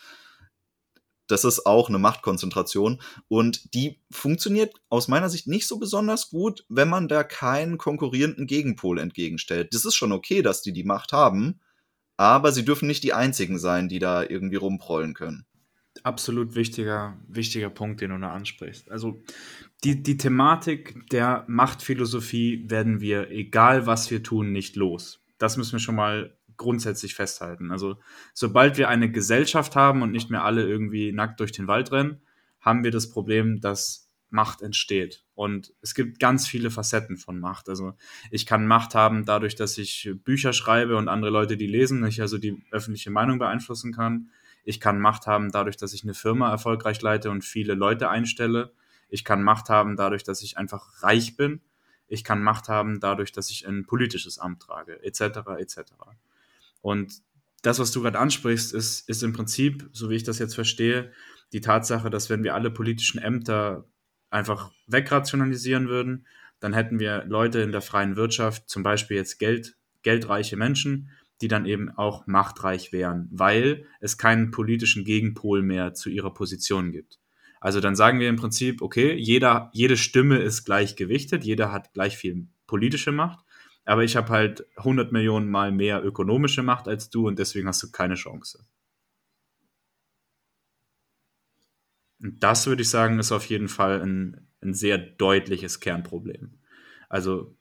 [1.27, 6.65] Das ist auch eine Machtkonzentration und die funktioniert aus meiner Sicht nicht so besonders gut,
[6.69, 9.75] wenn man da keinen konkurrierenden Gegenpol entgegenstellt.
[9.75, 11.61] Das ist schon okay, dass die die Macht haben,
[12.17, 15.47] aber sie dürfen nicht die einzigen sein, die da irgendwie rumprollen können
[16.03, 18.91] absolut wichtiger, wichtiger Punkt, den du da ansprichst.
[18.91, 19.23] Also
[19.85, 25.21] die, die Thematik der Machtphilosophie werden wir, egal was wir tun, nicht los.
[25.39, 27.71] Das müssen wir schon mal grundsätzlich festhalten.
[27.71, 27.99] Also
[28.35, 32.21] sobald wir eine Gesellschaft haben und nicht mehr alle irgendwie nackt durch den Wald rennen,
[32.61, 35.25] haben wir das Problem, dass Macht entsteht.
[35.35, 37.69] Und es gibt ganz viele Facetten von Macht.
[37.69, 37.95] Also
[38.31, 42.21] ich kann Macht haben dadurch, dass ich Bücher schreibe und andere Leute die lesen, ich
[42.21, 44.31] also die öffentliche Meinung beeinflussen kann.
[44.65, 48.73] Ich kann Macht haben dadurch, dass ich eine Firma erfolgreich leite und viele Leute einstelle.
[49.09, 51.61] Ich kann Macht haben dadurch, dass ich einfach reich bin.
[52.09, 55.39] Ich kann Macht haben dadurch, dass ich ein politisches Amt trage, etc.
[55.59, 55.81] etc.
[56.87, 57.21] Und
[57.63, 61.11] das, was du gerade ansprichst, ist, ist im Prinzip, so wie ich das jetzt verstehe,
[61.53, 63.89] die Tatsache, dass wenn wir alle politischen Ämter
[64.31, 66.29] einfach wegrationalisieren würden,
[66.61, 71.49] dann hätten wir Leute in der freien Wirtschaft, zum Beispiel jetzt Geld, geldreiche Menschen, die
[71.49, 77.19] dann eben auch machtreich wären, weil es keinen politischen Gegenpol mehr zu ihrer Position gibt.
[77.59, 81.93] Also dann sagen wir im Prinzip, okay, jeder, jede Stimme ist gleich gewichtet, jeder hat
[81.95, 83.41] gleich viel politische Macht,
[83.87, 87.83] aber ich habe halt 100 Millionen Mal mehr ökonomische Macht als du und deswegen hast
[87.83, 88.67] du keine Chance.
[92.21, 96.59] Und das würde ich sagen, ist auf jeden Fall ein, ein sehr deutliches Kernproblem.
[97.09, 97.57] Also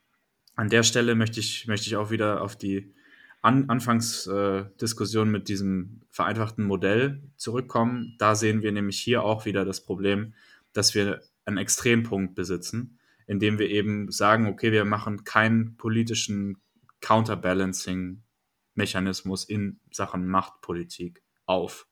[0.56, 2.94] an der Stelle möchte ich, möchte ich auch wieder auf die
[3.42, 8.16] An Anfangsdiskussion äh, mit diesem vereinfachten Modell zurückkommen.
[8.18, 10.34] Da sehen wir nämlich hier auch wieder das Problem,
[10.74, 12.95] dass wir einen Extrempunkt besitzen,
[13.28, 16.58] indem wir eben sagen, okay, wir machen keinen politischen
[17.02, 21.88] Counterbalancing-Mechanismus in Sachen Machtpolitik auf.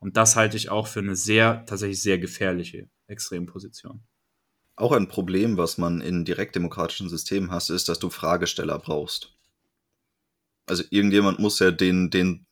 [0.00, 4.02] Und das halte ich auch für eine sehr, tatsächlich sehr gefährliche Extremposition.
[4.76, 9.38] Auch ein Problem, was man in direktdemokratischen Systemen hast, ist, dass du Fragesteller brauchst
[10.68, 12.46] also irgendjemand muss ja den, den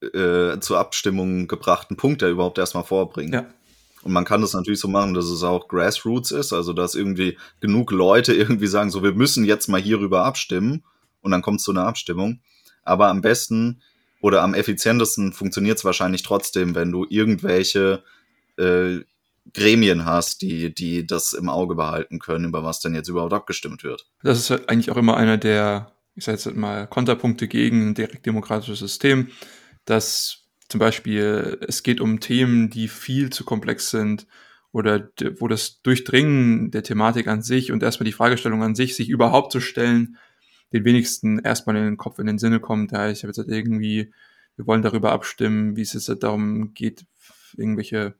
[0.00, 3.32] äh, zur Abstimmung gebrachten Punkt ja überhaupt erstmal vorbringen.
[3.32, 3.54] Ja.
[4.02, 7.36] Und man kann das natürlich so machen, dass es auch Grassroots ist, also dass irgendwie
[7.60, 10.84] genug Leute irgendwie sagen, so wir müssen jetzt mal hierüber abstimmen
[11.20, 12.40] und dann kommt es zu einer Abstimmung.
[12.82, 13.82] Aber am besten
[14.20, 18.02] oder am effizientesten funktioniert es wahrscheinlich trotzdem, wenn du irgendwelche
[18.58, 19.00] äh,
[19.52, 23.82] Gremien hast, die, die das im Auge behalten können, über was denn jetzt überhaupt abgestimmt
[23.82, 24.06] wird.
[24.22, 27.94] Das ist halt eigentlich auch immer einer der, ich sage jetzt mal, Konterpunkte gegen ein
[27.94, 29.30] direktdemokratisches System,
[29.86, 30.39] dass
[30.70, 34.26] zum Beispiel es geht um Themen, die viel zu komplex sind
[34.72, 39.08] oder wo das Durchdringen der Thematik an sich und erstmal die Fragestellung an sich, sich
[39.08, 40.16] überhaupt zu stellen,
[40.72, 42.92] den wenigsten erstmal in den Kopf, in den Sinne kommt.
[42.92, 44.12] Ja, ich habe jetzt halt irgendwie,
[44.56, 47.04] wir wollen darüber abstimmen, wie es jetzt halt darum geht,
[47.56, 48.14] irgendwelche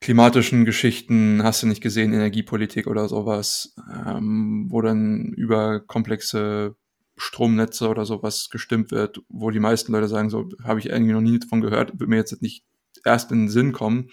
[0.00, 3.74] klimatischen Geschichten, hast du nicht gesehen, Energiepolitik oder sowas,
[4.04, 6.74] ähm, wo dann über komplexe
[7.16, 11.20] Stromnetze oder sowas gestimmt wird, wo die meisten Leute sagen, so habe ich irgendwie noch
[11.20, 12.64] nie davon gehört, wird mir jetzt nicht
[13.04, 14.10] erst in den Sinn kommen.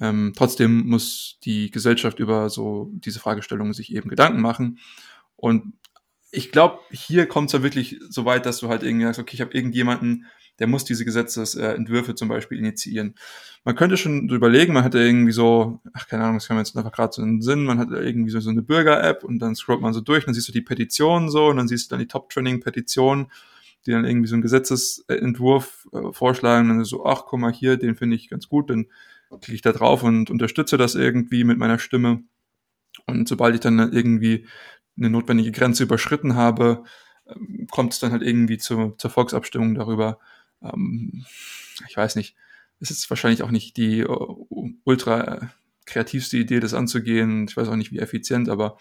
[0.00, 4.78] Ähm, trotzdem muss die Gesellschaft über so diese Fragestellungen sich eben Gedanken machen.
[5.36, 5.74] Und
[6.30, 9.34] ich glaube, hier kommt es ja wirklich so weit, dass du halt irgendwie sagst, okay,
[9.34, 10.26] ich habe irgendjemanden,
[10.58, 13.14] der muss diese Gesetzesentwürfe zum Beispiel initiieren.
[13.64, 16.64] Man könnte schon so überlegen, man hätte irgendwie so, ach keine Ahnung, das kann man
[16.64, 19.38] jetzt einfach gerade so in den Sinn, man hat irgendwie so, so eine Bürger-App und
[19.38, 21.94] dann scrollt man so durch, dann siehst du die Petitionen so und dann siehst du
[21.94, 23.26] dann die Top-Trending-Petitionen,
[23.84, 27.76] die dann irgendwie so einen Gesetzesentwurf äh, vorschlagen und dann so, ach guck mal hier,
[27.76, 28.86] den finde ich ganz gut, dann
[29.40, 32.22] klicke ich da drauf und unterstütze das irgendwie mit meiner Stimme.
[33.06, 34.46] Und sobald ich dann irgendwie
[34.96, 36.84] eine notwendige Grenze überschritten habe,
[37.28, 40.18] ähm, kommt es dann halt irgendwie zu, zur Volksabstimmung darüber,
[40.62, 41.24] ähm,
[41.88, 42.36] ich weiß nicht,
[42.80, 44.46] es ist wahrscheinlich auch nicht die uh,
[44.84, 45.50] ultra
[45.86, 47.46] kreativste Idee, das anzugehen.
[47.48, 48.76] Ich weiß auch nicht, wie effizient, aber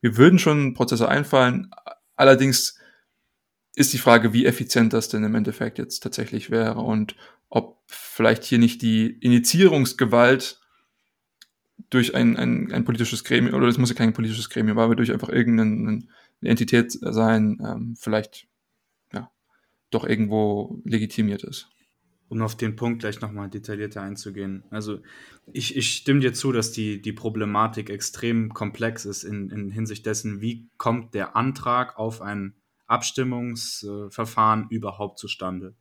[0.00, 1.70] wir würden schon Prozesse einfallen.
[2.16, 2.78] Allerdings
[3.74, 7.16] ist die Frage, wie effizient das denn im Endeffekt jetzt tatsächlich wäre und
[7.48, 10.60] ob vielleicht hier nicht die Initiierungsgewalt
[11.88, 15.12] durch ein, ein, ein politisches Gremium, oder es muss ja kein politisches Gremium, aber durch
[15.12, 16.06] einfach irgendeine
[16.42, 18.46] Entität sein, ähm, vielleicht
[19.90, 21.68] doch irgendwo legitimiert ist.
[22.28, 24.62] Um auf den Punkt gleich nochmal detaillierter einzugehen.
[24.70, 25.00] Also
[25.52, 30.06] ich, ich stimme dir zu, dass die, die Problematik extrem komplex ist in, in Hinsicht
[30.06, 32.54] dessen, wie kommt der Antrag auf ein
[32.86, 35.74] Abstimmungsverfahren überhaupt zustande.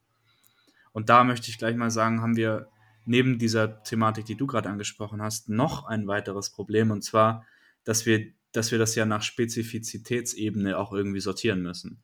[0.92, 2.68] Und da möchte ich gleich mal sagen, haben wir
[3.06, 6.92] neben dieser Thematik, die du gerade angesprochen hast, noch ein weiteres Problem.
[6.92, 7.46] Und zwar,
[7.84, 12.04] dass wir, dass wir das ja nach Spezifizitätsebene auch irgendwie sortieren müssen.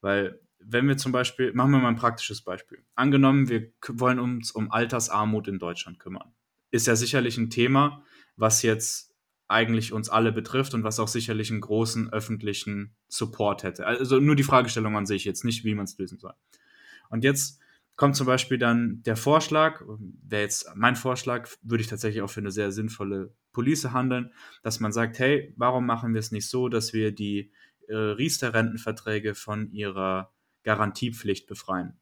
[0.00, 2.84] Weil wenn wir zum Beispiel, machen wir mal ein praktisches Beispiel.
[2.94, 6.34] Angenommen, wir wollen uns um Altersarmut in Deutschland kümmern.
[6.70, 8.02] Ist ja sicherlich ein Thema,
[8.36, 9.14] was jetzt
[9.46, 13.86] eigentlich uns alle betrifft und was auch sicherlich einen großen öffentlichen Support hätte.
[13.86, 16.34] Also nur die Fragestellung an sich, jetzt nicht, wie man es lösen soll.
[17.10, 17.60] Und jetzt
[17.96, 19.82] kommt zum Beispiel dann der Vorschlag,
[20.26, 24.80] wäre jetzt mein Vorschlag, würde ich tatsächlich auch für eine sehr sinnvolle Police handeln, dass
[24.80, 27.52] man sagt, hey, warum machen wir es nicht so, dass wir die
[27.88, 30.33] äh, Riester-Rentenverträge von ihrer
[30.64, 31.96] Garantiepflicht befreien.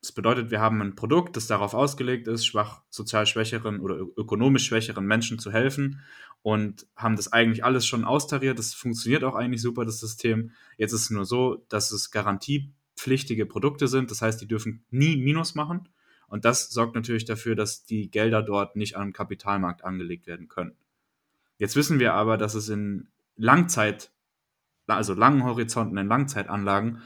[0.00, 4.66] Das bedeutet, wir haben ein Produkt, das darauf ausgelegt ist, schwach, sozial schwächeren oder ökonomisch
[4.66, 6.00] schwächeren Menschen zu helfen
[6.42, 8.58] und haben das eigentlich alles schon austariert.
[8.58, 10.52] Das funktioniert auch eigentlich super, das System.
[10.76, 14.10] Jetzt ist es nur so, dass es garantiepflichtige Produkte sind.
[14.10, 15.88] Das heißt, die dürfen nie Minus machen.
[16.28, 20.76] Und das sorgt natürlich dafür, dass die Gelder dort nicht am Kapitalmarkt angelegt werden können.
[21.58, 24.12] Jetzt wissen wir aber, dass es in Langzeit,
[24.86, 27.02] also langen Horizonten, in Langzeitanlagen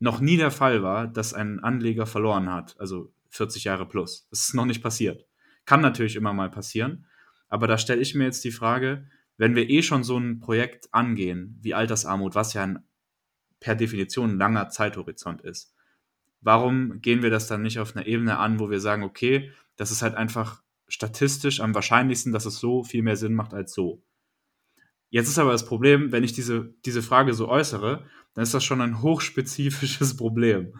[0.00, 4.26] noch nie der Fall war, dass ein Anleger verloren hat, also 40 Jahre plus.
[4.30, 5.26] Das ist noch nicht passiert.
[5.66, 7.06] Kann natürlich immer mal passieren,
[7.48, 10.92] aber da stelle ich mir jetzt die Frage, wenn wir eh schon so ein Projekt
[10.92, 12.80] angehen, wie Altersarmut, was ja ein,
[13.60, 15.74] per Definition ein langer Zeithorizont ist,
[16.40, 19.90] warum gehen wir das dann nicht auf einer Ebene an, wo wir sagen, okay, das
[19.90, 24.02] ist halt einfach statistisch am wahrscheinlichsten, dass es so viel mehr Sinn macht als so.
[25.10, 28.04] Jetzt ist aber das Problem, wenn ich diese, diese Frage so äußere,
[28.34, 30.74] dann ist das schon ein hochspezifisches Problem.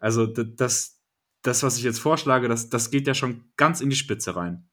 [0.00, 1.00] Also das,
[1.42, 4.68] das, was ich jetzt vorschlage, das, das geht ja schon ganz in die Spitze rein.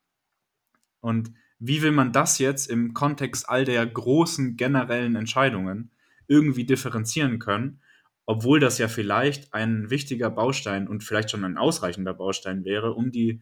[1.00, 5.92] Und wie will man das jetzt im Kontext all der großen generellen Entscheidungen
[6.28, 7.82] irgendwie differenzieren können,
[8.26, 13.12] obwohl das ja vielleicht ein wichtiger Baustein und vielleicht schon ein ausreichender Baustein wäre, um
[13.12, 13.42] die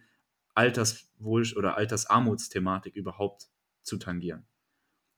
[0.55, 3.47] Alterswohl- oder Altersarmutsthematik überhaupt
[3.83, 4.45] zu tangieren.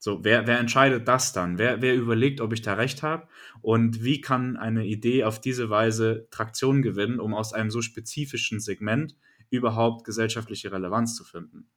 [0.04, 1.58] So, wer, wer entscheidet das dann?
[1.58, 3.26] Wer, wer überlegt, ob ich da recht habe?
[3.62, 8.60] Und wie kann eine Idee auf diese Weise Traktion gewinnen, um aus einem so spezifischen
[8.60, 9.16] Segment
[9.50, 11.70] überhaupt gesellschaftliche Relevanz zu finden?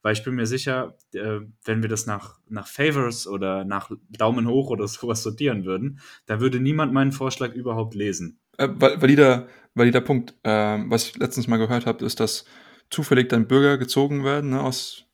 [0.00, 4.46] Weil ich bin mir sicher, äh, wenn wir das nach, nach Favors oder nach Daumen
[4.46, 8.38] hoch oder sowas sortieren würden, da würde niemand meinen Vorschlag überhaupt lesen.
[8.58, 10.36] Äh, valider, valider Punkt.
[10.44, 12.44] Äh, was ich letztens mal gehört habe, ist, dass
[12.90, 15.04] zufällig dann Bürger gezogen werden ne, aus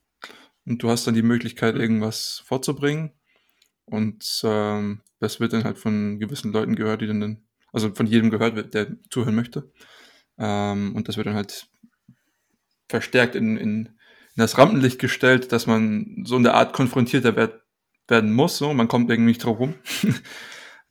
[0.69, 3.13] und du hast dann die Möglichkeit, irgendwas vorzubringen.
[3.87, 7.43] Und ähm, das wird dann halt von gewissen Leuten gehört, die dann,
[7.73, 9.73] also von jedem gehört wird, der zuhören möchte.
[10.39, 11.69] Ähm, und das wird dann halt
[12.89, 13.93] verstärkt in, in, in
[14.37, 17.63] das Rampenlicht gestellt, dass man so in der Art konfrontierter werd,
[18.07, 18.59] werden muss.
[18.59, 18.73] So.
[18.75, 19.75] Man kommt irgendwie nicht drauf rum.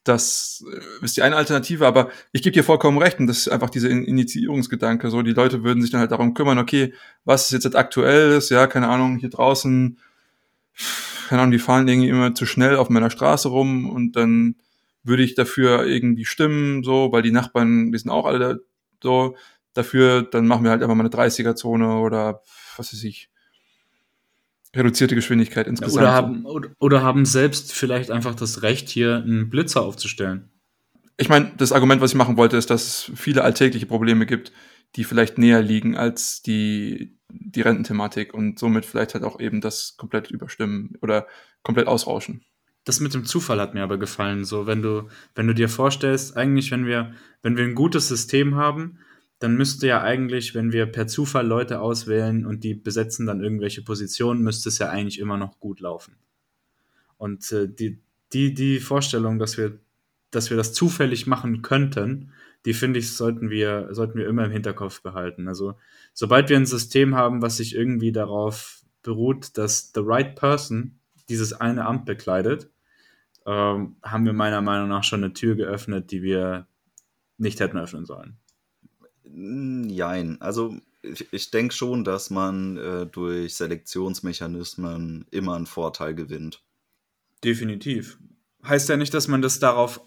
[0.08, 3.50] das äh, ist die eine Alternative, aber ich gebe dir vollkommen recht, und das ist
[3.50, 5.10] einfach dieser Initiierungsgedanke.
[5.10, 6.94] So, die Leute würden sich dann halt darum kümmern, okay,
[7.26, 10.00] was ist jetzt aktuell ist, ja, keine Ahnung, hier draußen,
[11.30, 14.56] keine Ahnung, die fahren irgendwie immer zu schnell auf meiner Straße rum und dann
[15.04, 18.64] würde ich dafür irgendwie stimmen, so, weil die Nachbarn, die sind auch alle
[19.02, 19.36] so
[19.74, 22.42] dafür, dann machen wir halt einfach mal eine 30er-Zone oder
[22.78, 23.30] was weiß ich,
[24.76, 25.98] reduzierte Geschwindigkeit insgesamt.
[25.98, 26.46] Oder haben,
[26.80, 30.50] oder, haben selbst vielleicht einfach das Recht, hier einen Blitzer aufzustellen.
[31.18, 34.52] Ich meine, das Argument, was ich machen wollte, ist, dass es viele alltägliche Probleme gibt,
[34.96, 39.96] die vielleicht näher liegen als die, die Rententhematik und somit vielleicht halt auch eben das
[39.98, 41.28] komplett überstimmen oder
[41.64, 42.44] komplett ausrauschen.
[42.84, 44.46] Das mit dem Zufall hat mir aber gefallen.
[44.46, 48.56] So, wenn du, wenn du dir vorstellst, eigentlich, wenn wir, wenn wir ein gutes System
[48.56, 49.00] haben,
[49.40, 53.84] dann müsste ja eigentlich, wenn wir per Zufall Leute auswählen und die besetzen dann irgendwelche
[53.84, 56.16] Positionen, müsste es ja eigentlich immer noch gut laufen.
[57.18, 58.00] Und äh, die,
[58.34, 59.80] die, die Vorstellung, dass wir,
[60.32, 62.32] dass wir das zufällig machen könnten,
[62.66, 65.48] die finde ich, sollten wir, sollten wir immer im Hinterkopf behalten.
[65.48, 65.76] Also,
[66.14, 71.54] sobald wir ein System haben, was sich irgendwie darauf beruht, dass the right person dieses
[71.54, 72.70] eine Amt bekleidet,
[73.46, 76.68] ähm, haben wir meiner Meinung nach schon eine Tür geöffnet, die wir
[77.38, 78.38] nicht hätten öffnen sollen.
[79.32, 86.64] Nein, also ich, ich denke schon, dass man äh, durch Selektionsmechanismen immer einen Vorteil gewinnt.
[87.44, 88.20] Definitiv.
[88.64, 90.02] Heißt ja nicht, dass man das darauf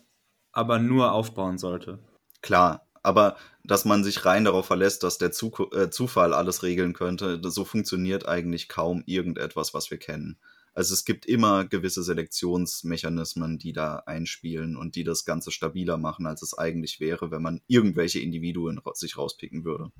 [0.52, 2.00] aber nur aufbauen sollte.
[2.42, 6.92] Klar, aber dass man sich rein darauf verlässt, dass der Zu äh, Zufall alles regeln
[6.92, 10.38] könnte, so funktioniert eigentlich kaum irgendetwas, was wir kennen.
[10.72, 16.26] Also es gibt immer gewisse Selektionsmechanismen, die da einspielen und die das Ganze stabiler machen,
[16.26, 19.90] als es eigentlich wäre, wenn man irgendwelche Individuen sich rauspicken würde.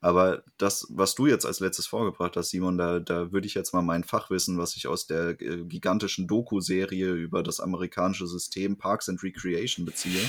[0.00, 3.72] Aber das, was du jetzt als letztes vorgebracht hast, Simon, da, da würde ich jetzt
[3.72, 9.08] mal mein Fachwissen, was ich aus der äh, gigantischen Doku-Serie über das amerikanische System Parks
[9.08, 10.20] and Recreation beziehe,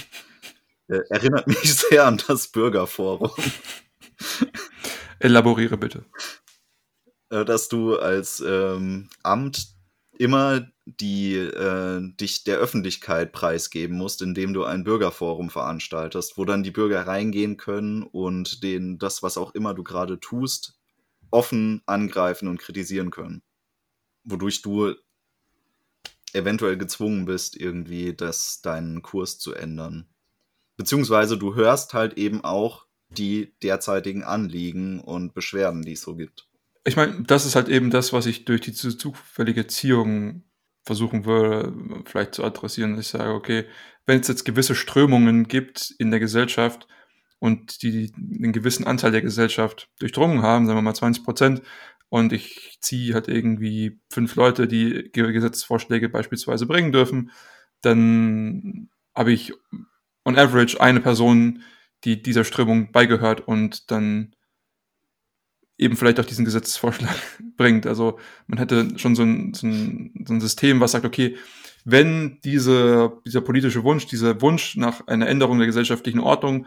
[0.87, 3.31] äh, erinnert mich sehr an das Bürgerforum.
[5.19, 6.05] Elaboriere bitte.
[7.30, 9.67] Äh, dass du als ähm, Amt
[10.17, 16.63] immer die äh, dich der Öffentlichkeit preisgeben musst, indem du ein Bürgerforum veranstaltest, wo dann
[16.63, 20.80] die Bürger reingehen können und den das, was auch immer du gerade tust,
[21.30, 23.43] offen angreifen und kritisieren können.
[24.23, 24.93] Wodurch du
[26.34, 30.07] eventuell gezwungen bist, irgendwie das, deinen Kurs zu ändern.
[30.78, 36.47] Beziehungsweise du hörst halt eben auch die derzeitigen Anliegen und Beschwerden, die es so gibt
[36.88, 40.43] ich meine, das ist halt eben das, was ich durch diese zufällige Ziehung
[40.85, 41.73] versuchen würde,
[42.05, 42.97] vielleicht zu adressieren.
[42.97, 43.65] Ich sage, okay,
[44.05, 46.88] wenn es jetzt gewisse Strömungen gibt in der Gesellschaft
[47.39, 51.61] und die einen gewissen Anteil der Gesellschaft durchdrungen haben, sagen wir mal 20 Prozent,
[52.09, 57.31] und ich ziehe halt irgendwie fünf Leute, die Gesetzesvorschläge beispielsweise bringen dürfen,
[57.81, 59.53] dann habe ich
[60.23, 61.63] on average eine Person,
[62.05, 64.33] die dieser Strömung beigehört und dann
[65.78, 67.15] eben vielleicht auch diesen Gesetzesvorschlag
[67.57, 67.86] bringt.
[67.86, 71.38] Also man hätte schon so ein, so ein, so ein System, was sagt, okay,
[71.86, 76.65] wenn diese, dieser politische Wunsch, dieser Wunsch nach einer Änderung der gesellschaftlichen Ordnung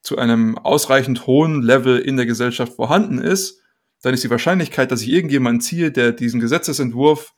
[0.00, 3.60] zu einem ausreichend hohen Level in der Gesellschaft vorhanden ist,
[4.02, 7.34] dann ist die Wahrscheinlichkeit, dass ich irgendjemanden ziehe, der diesen Gesetzesentwurf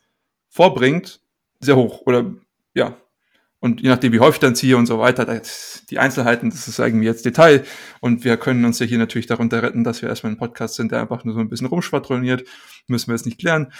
[0.48, 1.20] vorbringt,
[1.60, 2.02] sehr hoch.
[2.06, 2.34] Oder
[2.74, 2.96] ja,
[3.60, 5.42] und je nachdem, wie häufig dann ziehe und so weiter,
[5.90, 7.64] die Einzelheiten, das ist irgendwie jetzt Detail.
[8.00, 10.92] Und wir können uns ja hier natürlich darunter retten, dass wir erstmal ein Podcast sind,
[10.92, 12.46] der einfach nur so ein bisschen rumschwadroniert.
[12.86, 13.72] Müssen wir jetzt nicht klären.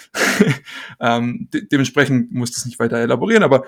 [1.01, 3.66] ähm, de dementsprechend muss das nicht weiter elaborieren, aber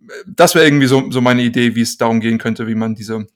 [0.00, 2.94] äh, das wäre irgendwie so, so meine Idee, wie es darum gehen könnte, wie man
[2.94, 3.26] diese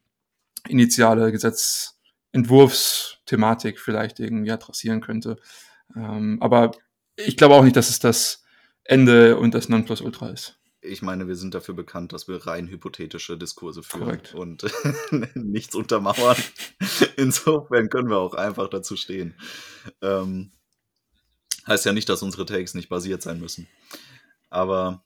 [0.66, 5.36] initiale Gesetzentwurfsthematik vielleicht irgendwie adressieren könnte.
[5.94, 6.70] Ähm, aber
[7.16, 8.44] ich glaube auch nicht, dass es das
[8.82, 13.36] Ende und das Nonplusultra ist ich meine, wir sind dafür bekannt, dass wir rein hypothetische
[13.36, 14.34] Diskurse führen Korrekt.
[14.34, 14.64] und
[15.34, 16.36] nichts untermauern.
[17.16, 19.34] Insofern können wir auch einfach dazu stehen.
[20.02, 20.52] Ähm,
[21.66, 23.66] heißt ja nicht, dass unsere Takes nicht basiert sein müssen.
[24.50, 25.04] Aber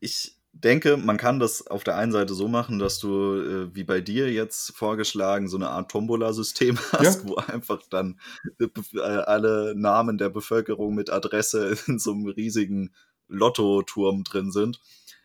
[0.00, 3.84] ich denke, man kann das auf der einen Seite so machen, dass du, äh, wie
[3.84, 7.28] bei dir jetzt vorgeschlagen, so eine Art Tombola-System hast, ja.
[7.28, 8.20] wo einfach dann
[8.60, 12.94] äh, alle Namen der Bevölkerung mit Adresse in so einem riesigen
[13.32, 14.80] Lottoturm drin sind.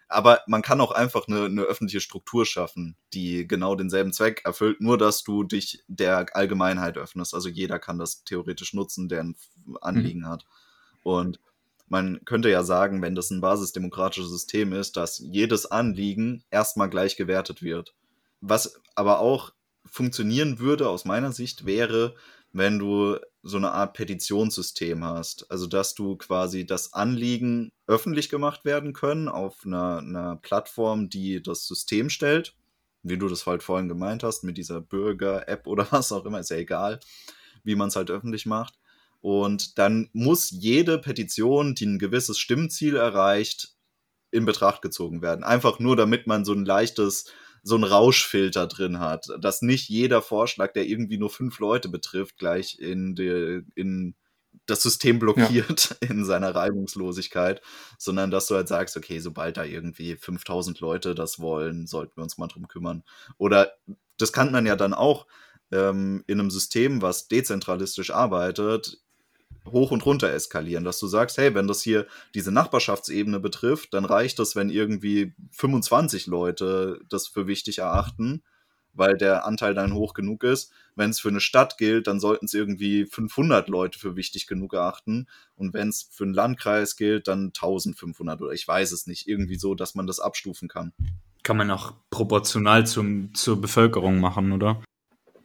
[0.10, 4.80] Aber man kann auch einfach eine, eine öffentliche Struktur schaffen, die genau denselben Zweck erfüllt,
[4.80, 7.34] nur dass du dich der Allgemeinheit öffnest.
[7.34, 9.36] Also jeder kann das theoretisch nutzen, der ein
[9.82, 10.28] Anliegen mhm.
[10.28, 10.46] hat.
[11.04, 11.40] Und
[11.90, 17.18] man könnte ja sagen, wenn das ein basisdemokratisches System ist, dass jedes Anliegen erstmal gleich
[17.18, 17.94] gewertet wird.
[18.40, 19.52] Was aber auch
[19.86, 22.16] funktionieren würde aus meiner Sicht wäre,
[22.54, 25.50] wenn du so eine Art Petitionssystem hast.
[25.50, 31.42] Also, dass du quasi das Anliegen öffentlich gemacht werden können auf einer, einer Plattform, die
[31.42, 32.56] das System stellt.
[33.04, 36.50] Wie du das halt vorhin gemeint hast, mit dieser Bürger-App oder was auch immer, ist
[36.50, 37.00] ja egal,
[37.64, 38.78] wie man es halt öffentlich macht.
[39.22, 43.78] Und dann muss jede Petition, die ein gewisses Stimmziel erreicht,
[44.32, 45.44] in Betracht gezogen werden.
[45.44, 47.32] Einfach nur, damit man so ein leichtes,
[47.68, 52.38] so ein Rauschfilter drin hat, dass nicht jeder Vorschlag, der irgendwie nur fünf Leute betrifft,
[52.38, 54.16] gleich in, die, in
[54.68, 56.10] das System blockiert ja.
[56.10, 57.62] in seiner Reibungslosigkeit,
[57.98, 62.24] sondern dass du halt sagst, okay, sobald da irgendwie 5000 Leute das wollen, sollten wir
[62.24, 63.04] uns mal drum kümmern.
[63.38, 63.74] Oder
[64.18, 65.28] das kann man ja dann auch
[65.72, 69.02] ähm, in einem System, was dezentralistisch arbeitet,
[69.72, 74.06] hoch und runter eskalieren, dass du sagst, hey, wenn das hier diese Nachbarschaftsebene betrifft, dann
[74.06, 78.44] reicht es, wenn irgendwie 25 Leute das für wichtig erachten,
[78.94, 80.72] weil der Anteil dann hoch genug ist.
[80.96, 84.74] Wenn es für eine Stadt gilt, dann sollten es irgendwie 500 Leute für wichtig genug
[84.74, 85.28] erachten.
[85.56, 89.28] Und wenn es für einen Landkreis gilt, dann 1500 oder ich weiß es nicht.
[89.28, 90.94] Irgendwie so, dass man das abstufen kann.
[91.44, 94.82] Kann man auch proportional zum, zur Bevölkerung machen, oder?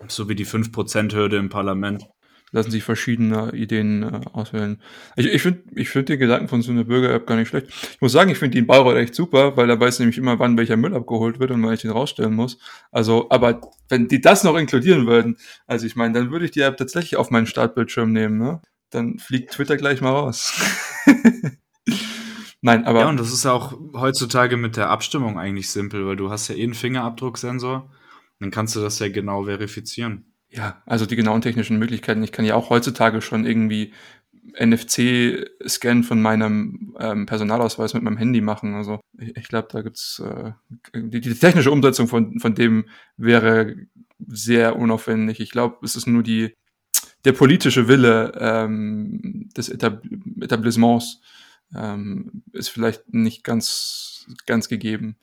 [0.09, 2.09] So wie die 5%-Hürde im Parlament
[2.53, 4.81] lassen sich verschiedene Ideen äh, auswählen.
[5.17, 7.69] Ich, ich finde ich find den Gedanken von so einer Bürger-App gar nicht schlecht.
[7.69, 10.39] Ich muss sagen, ich finde die in Bayreuth echt super, weil da weiß nämlich immer,
[10.39, 12.59] wann welcher Müll abgeholt wird und wann ich den rausstellen muss.
[12.91, 16.61] Also, aber wenn die das noch inkludieren würden, also ich meine, dann würde ich die
[16.61, 18.61] App tatsächlich auf meinen Startbildschirm nehmen, ne?
[18.91, 20.53] Dann fliegt Twitter gleich mal raus.
[22.61, 23.01] Nein, aber.
[23.01, 26.55] Ja, und das ist auch heutzutage mit der Abstimmung eigentlich simpel, weil du hast ja
[26.55, 27.91] eh einen Fingerabdrucksensor.
[28.39, 30.32] Dann kannst du das ja genau verifizieren.
[30.55, 32.23] Ja, also die genauen technischen Möglichkeiten.
[32.23, 33.95] Ich kann ja auch heutzutage schon irgendwie
[34.61, 38.75] NFC-Scan von meinem ähm, Personalausweis mit meinem Handy machen.
[38.75, 40.53] Also ich, ich glaube, da gibt's äh,
[40.95, 42.85] die, die technische Umsetzung von, von dem
[43.17, 43.77] wäre
[44.27, 45.41] sehr unaufwendig.
[45.41, 46.55] Ich glaube, es ist nur die
[47.25, 50.03] der politische Wille ähm, des Etab
[50.41, 51.21] Etablissements
[51.75, 55.17] ähm, ist vielleicht nicht ganz ganz gegeben,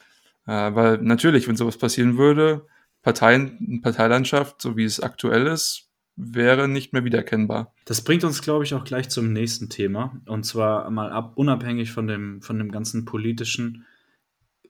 [0.47, 2.65] äh, weil natürlich, wenn sowas passieren würde,
[3.01, 7.73] Parteien, Parteilandschaft, so wie es aktuell ist, wäre nicht mehr wiedererkennbar.
[7.85, 10.19] Das bringt uns, glaube ich, auch gleich zum nächsten Thema.
[10.25, 13.85] Und zwar mal ab, unabhängig von dem, von dem ganzen politischen,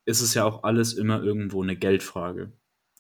[0.06, 2.52] ist es ja auch alles immer irgendwo eine Geldfrage.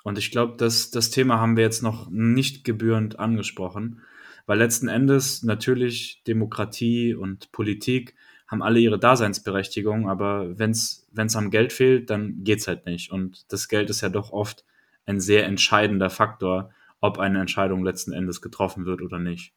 [0.03, 4.01] Und ich glaube, das, das Thema haben wir jetzt noch nicht gebührend angesprochen,
[4.47, 8.15] weil letzten Endes natürlich Demokratie und Politik
[8.47, 13.11] haben alle ihre Daseinsberechtigung, aber wenn es am Geld fehlt, dann geht es halt nicht.
[13.11, 14.65] Und das Geld ist ja doch oft
[15.09, 19.53] ein sehr entscheidender Faktor, ob eine Entscheidung letzten Endes getroffen wird oder nicht.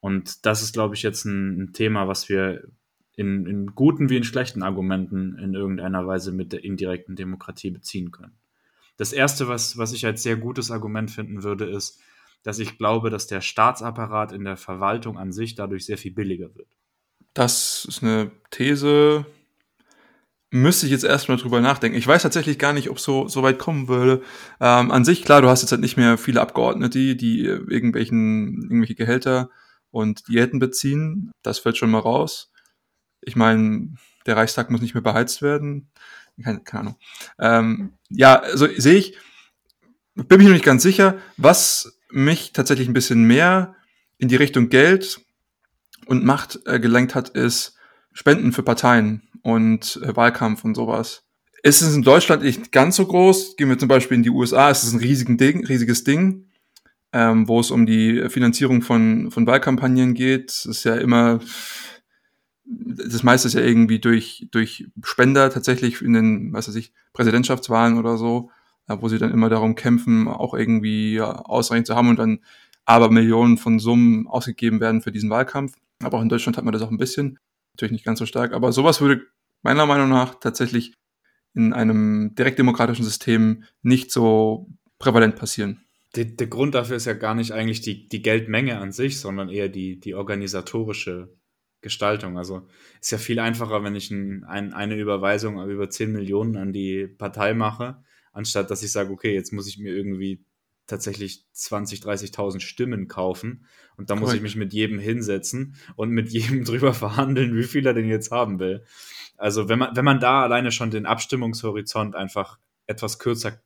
[0.00, 2.64] Und das ist, glaube ich, jetzt ein, ein Thema, was wir
[3.16, 8.10] in, in, guten wie in schlechten Argumenten in irgendeiner Weise mit der indirekten Demokratie beziehen
[8.10, 8.36] können.
[8.96, 12.00] Das Erste, was, was ich als sehr gutes Argument finden würde, ist,
[12.42, 16.54] dass ich glaube, dass der Staatsapparat in der Verwaltung an sich dadurch sehr viel billiger
[16.54, 16.68] wird.
[17.32, 19.24] Das ist eine These,
[20.54, 21.98] müsste ich jetzt erstmal drüber nachdenken.
[21.98, 24.22] Ich weiß tatsächlich gar nicht, ob so so weit kommen würde.
[24.60, 28.94] Ähm, an sich, klar, du hast jetzt halt nicht mehr viele Abgeordnete, die irgendwelchen irgendwelche
[28.94, 29.50] Gehälter
[29.90, 31.32] und Diäten beziehen.
[31.42, 32.52] Das fällt schon mal raus.
[33.20, 33.94] Ich meine,
[34.26, 35.90] der Reichstag muss nicht mehr beheizt werden.
[36.40, 36.96] Keine, keine Ahnung.
[37.40, 39.18] Ähm, ja, also sehe ich,
[40.14, 43.74] bin mich noch nicht ganz sicher, was mich tatsächlich ein bisschen mehr
[44.18, 45.20] in die Richtung Geld
[46.06, 47.76] und Macht äh, gelenkt hat, ist
[48.12, 51.22] Spenden für Parteien und äh, Wahlkampf und sowas.
[51.62, 53.56] Ist es in Deutschland nicht ganz so groß?
[53.56, 56.48] Gehen wir zum Beispiel in die USA, ist es ein riesigen Ding, riesiges Ding,
[57.12, 60.48] ähm, wo es um die Finanzierung von, von Wahlkampagnen geht.
[60.48, 61.40] Das ist ja immer,
[62.64, 67.98] das meiste ist ja irgendwie durch, durch Spender tatsächlich in den, was weiß ich, Präsidentschaftswahlen
[67.98, 68.50] oder so,
[68.88, 72.40] äh, wo sie dann immer darum kämpfen, auch irgendwie ja, ausreichend zu haben und dann
[72.86, 75.74] aber Millionen von Summen ausgegeben werden für diesen Wahlkampf.
[76.02, 77.38] Aber auch in Deutschland hat man das auch ein bisschen.
[77.74, 79.26] Natürlich nicht ganz so stark, aber sowas würde
[79.64, 80.94] meiner Meinung nach tatsächlich
[81.54, 85.84] in einem direktdemokratischen System nicht so prävalent passieren.
[86.14, 89.48] Die, der Grund dafür ist ja gar nicht eigentlich die, die Geldmenge an sich, sondern
[89.48, 91.34] eher die, die organisatorische
[91.80, 92.38] Gestaltung.
[92.38, 92.68] Also
[93.00, 97.06] ist ja viel einfacher, wenn ich ein, ein, eine Überweisung über 10 Millionen an die
[97.06, 98.02] Partei mache,
[98.32, 100.44] anstatt dass ich sage, okay, jetzt muss ich mir irgendwie
[100.86, 103.66] tatsächlich 20, 30.000 Stimmen kaufen
[103.96, 107.86] und da muss ich mich mit jedem hinsetzen und mit jedem drüber verhandeln, wie viel
[107.86, 108.84] er denn jetzt haben will.
[109.36, 113.62] Also wenn man, wenn man da alleine schon den Abstimmungshorizont einfach etwas kürzer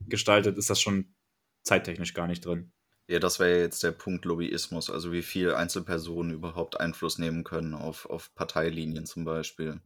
[0.00, 1.14] gestaltet, ist das schon
[1.62, 2.72] zeittechnisch gar nicht drin.
[3.06, 7.74] Ja, das wäre jetzt der Punkt Lobbyismus, also wie viel Einzelpersonen überhaupt Einfluss nehmen können
[7.74, 9.80] auf, auf Parteilinien zum Beispiel.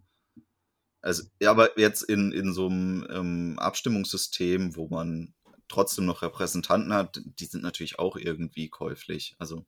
[1.01, 5.35] Also, ja, aber jetzt in, in so einem ähm, Abstimmungssystem, wo man
[5.69, 9.35] trotzdem noch Repräsentanten hat, die sind natürlich auch irgendwie käuflich.
[9.39, 9.65] Also,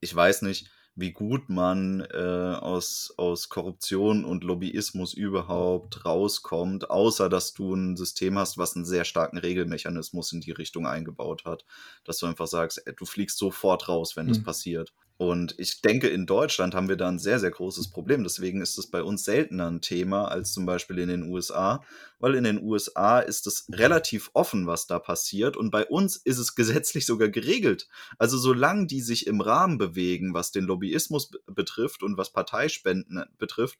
[0.00, 7.30] ich weiß nicht, wie gut man äh, aus, aus Korruption und Lobbyismus überhaupt rauskommt, außer
[7.30, 11.64] dass du ein System hast, was einen sehr starken Regelmechanismus in die Richtung eingebaut hat.
[12.04, 14.30] Dass du einfach sagst, ey, du fliegst sofort raus, wenn mhm.
[14.30, 14.92] das passiert.
[15.16, 18.24] Und ich denke, in Deutschland haben wir da ein sehr, sehr großes Problem.
[18.24, 21.84] Deswegen ist es bei uns seltener ein Thema als zum Beispiel in den USA,
[22.18, 25.56] weil in den USA ist es relativ offen, was da passiert.
[25.56, 27.88] Und bei uns ist es gesetzlich sogar geregelt.
[28.18, 33.78] Also solange die sich im Rahmen bewegen, was den Lobbyismus betrifft und was Parteispenden betrifft,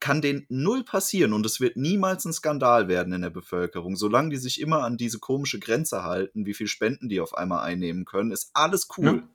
[0.00, 3.94] kann denen null passieren und es wird niemals ein Skandal werden in der Bevölkerung.
[3.96, 7.64] Solange die sich immer an diese komische Grenze halten, wie viel Spenden die auf einmal
[7.64, 9.04] einnehmen können, ist alles cool.
[9.04, 9.28] Ja.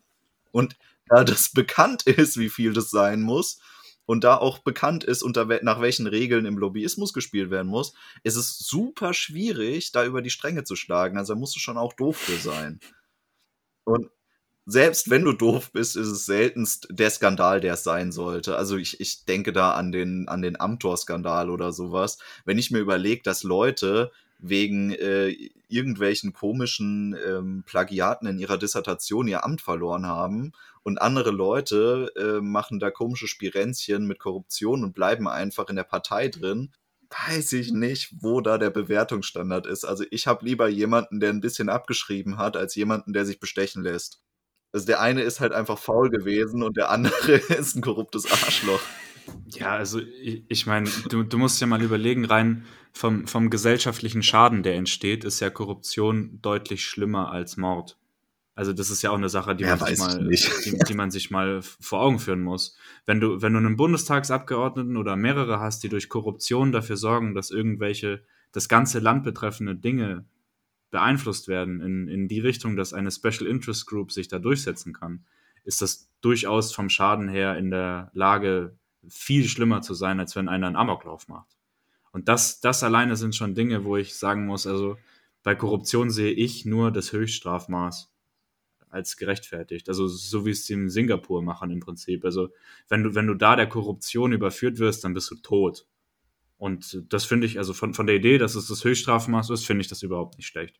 [0.51, 0.75] Und
[1.09, 3.59] da das bekannt ist, wie viel das sein muss
[4.07, 7.93] und da auch bekannt ist, unter nach welchen Regeln im Lobbyismus gespielt werden muss,
[8.23, 11.17] ist es super schwierig, da über die Stränge zu schlagen.
[11.17, 12.79] Also da musst du schon auch doof für sein.
[13.83, 14.09] Und
[14.65, 18.57] selbst wenn du doof bist, ist es seltenst der Skandal, der es sein sollte.
[18.57, 22.17] Also ich, ich denke da an den, an den Amtor-Skandal oder sowas.
[22.45, 25.35] Wenn ich mir überlege, dass Leute wegen äh,
[25.67, 30.53] irgendwelchen komischen ähm, Plagiaten in ihrer Dissertation ihr Amt verloren haben
[30.87, 35.83] und andere Leute äh, machen da komische Spirenzchen mit Korruption und bleiben einfach in der
[35.83, 36.71] Partei drin,
[37.09, 39.83] weiß ich nicht, wo da der Bewertungsstandard ist.
[39.83, 43.83] Also ich habe lieber jemanden, der ein bisschen abgeschrieben hat, als jemanden, der sich bestechen
[43.83, 44.21] lässt.
[44.71, 48.81] Also der eine ist halt einfach faul gewesen und der andere ist ein korruptes Arschloch.
[49.47, 54.23] Ja, also ich, ich meine, du, du musst ja mal überlegen, rein vom, vom gesellschaftlichen
[54.23, 57.97] Schaden, der entsteht, ist ja Korruption deutlich schlimmer als Mord.
[58.57, 61.11] Also das ist ja auch eine Sache, die, ja, man, sich mal, die, die, man
[61.11, 62.75] sich mal vor Augen führen muss.
[63.05, 67.51] Wenn du, wenn du einen Bundestagsabgeordneten oder mehrere hast, die durch Korruption dafür sorgen, dass
[67.51, 70.25] irgendwelche das ganze Land betreffende Dinge
[70.89, 75.23] beeinflusst werden in, in die Richtung, dass eine Special Interest Group sich da durchsetzen kann,
[75.63, 78.75] ist das durchaus vom Schaden her in der Lage,
[79.07, 81.55] viel schlimmer zu sein, als wenn einer einen Amoklauf macht.
[82.11, 84.97] Und das, das alleine sind schon Dinge, wo ich sagen muss, also
[85.43, 88.11] bei Korruption sehe ich nur das Höchststrafmaß
[88.97, 89.87] als gerechtfertigt.
[89.87, 92.25] Also so wie es die in Singapur machen im Prinzip.
[92.25, 92.49] Also
[92.89, 95.85] wenn du, wenn du da der Korruption überführt wirst, dann bist du tot.
[96.57, 99.81] Und das finde ich, also von, von der Idee, dass es das Höchststrafmaß ist, finde
[99.81, 100.79] ich das überhaupt nicht schlecht.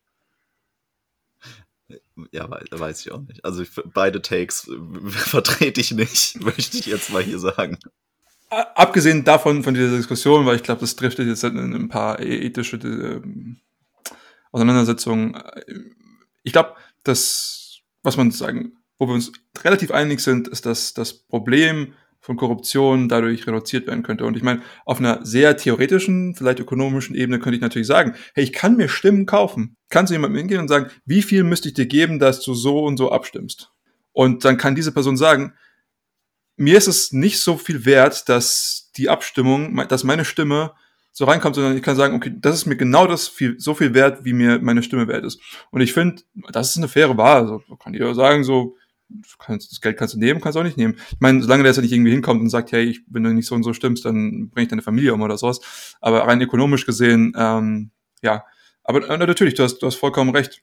[2.32, 3.44] Ja, weiß ich auch nicht.
[3.44, 3.62] Also
[3.94, 4.70] beide Takes
[5.08, 7.78] vertrete ich nicht, möchte ich jetzt mal hier sagen.
[8.50, 12.46] Abgesehen davon, von dieser Diskussion, weil ich glaube, das driftet jetzt in ein paar e-,
[12.46, 13.20] ethische äh,
[14.52, 15.40] Auseinandersetzungen.
[16.42, 17.67] Ich glaube, das,
[18.02, 19.32] was man sagen, wo wir uns
[19.62, 24.24] relativ einig sind, ist, dass das Problem von Korruption dadurch reduziert werden könnte.
[24.24, 28.44] Und ich meine, auf einer sehr theoretischen, vielleicht ökonomischen Ebene könnte ich natürlich sagen, hey,
[28.44, 29.76] ich kann mir Stimmen kaufen.
[29.88, 32.84] Kannst du jemandem hingehen und sagen, wie viel müsste ich dir geben, dass du so
[32.84, 33.70] und so abstimmst?
[34.12, 35.54] Und dann kann diese Person sagen,
[36.56, 40.72] mir ist es nicht so viel wert, dass die Abstimmung, dass meine Stimme
[41.12, 43.94] so reinkommt, sondern ich kann sagen, okay, das ist mir genau das viel, so viel
[43.94, 45.40] wert, wie mir meine Stimme wert ist.
[45.70, 47.42] Und ich finde, das ist eine faire Wahl.
[47.42, 48.76] Also kann jeder sagen, so,
[49.38, 50.96] kannst, das Geld kannst du nehmen, kannst du auch nicht nehmen.
[51.10, 53.46] Ich meine, solange der jetzt nicht irgendwie hinkommt und sagt, hey, ich, wenn du nicht
[53.46, 55.96] so und so stimmst, dann bring ich deine Familie um oder sowas.
[56.00, 57.90] Aber rein ökonomisch gesehen, ähm,
[58.22, 58.44] ja.
[58.84, 60.62] Aber äh, natürlich, du hast, du hast vollkommen recht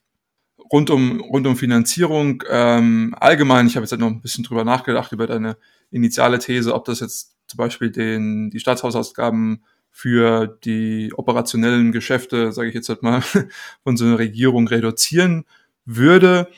[0.72, 4.64] rund um, rund um Finanzierung ähm, allgemein, ich habe jetzt halt noch ein bisschen drüber
[4.64, 5.56] nachgedacht, über deine
[5.90, 9.64] initiale These, ob das jetzt zum Beispiel den, die Staatshaushaltsgaben
[9.96, 13.22] für die operationellen Geschäfte, sage ich jetzt halt mal,
[13.82, 15.46] von so einer Regierung reduzieren
[15.86, 16.48] würde,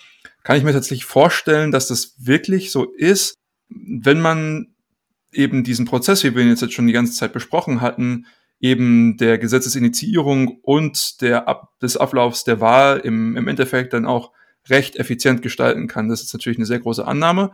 [0.42, 3.36] kann ich mir tatsächlich vorstellen, dass das wirklich so ist,
[3.68, 4.74] wenn man
[5.32, 8.26] eben diesen Prozess, wie wir ihn jetzt schon die ganze Zeit besprochen hatten,
[8.58, 14.32] eben der Gesetzesinitiierung und der Ab des Ablaufs der Wahl im, im Endeffekt dann auch
[14.68, 16.08] recht effizient gestalten kann.
[16.08, 17.52] Das ist natürlich eine sehr große Annahme.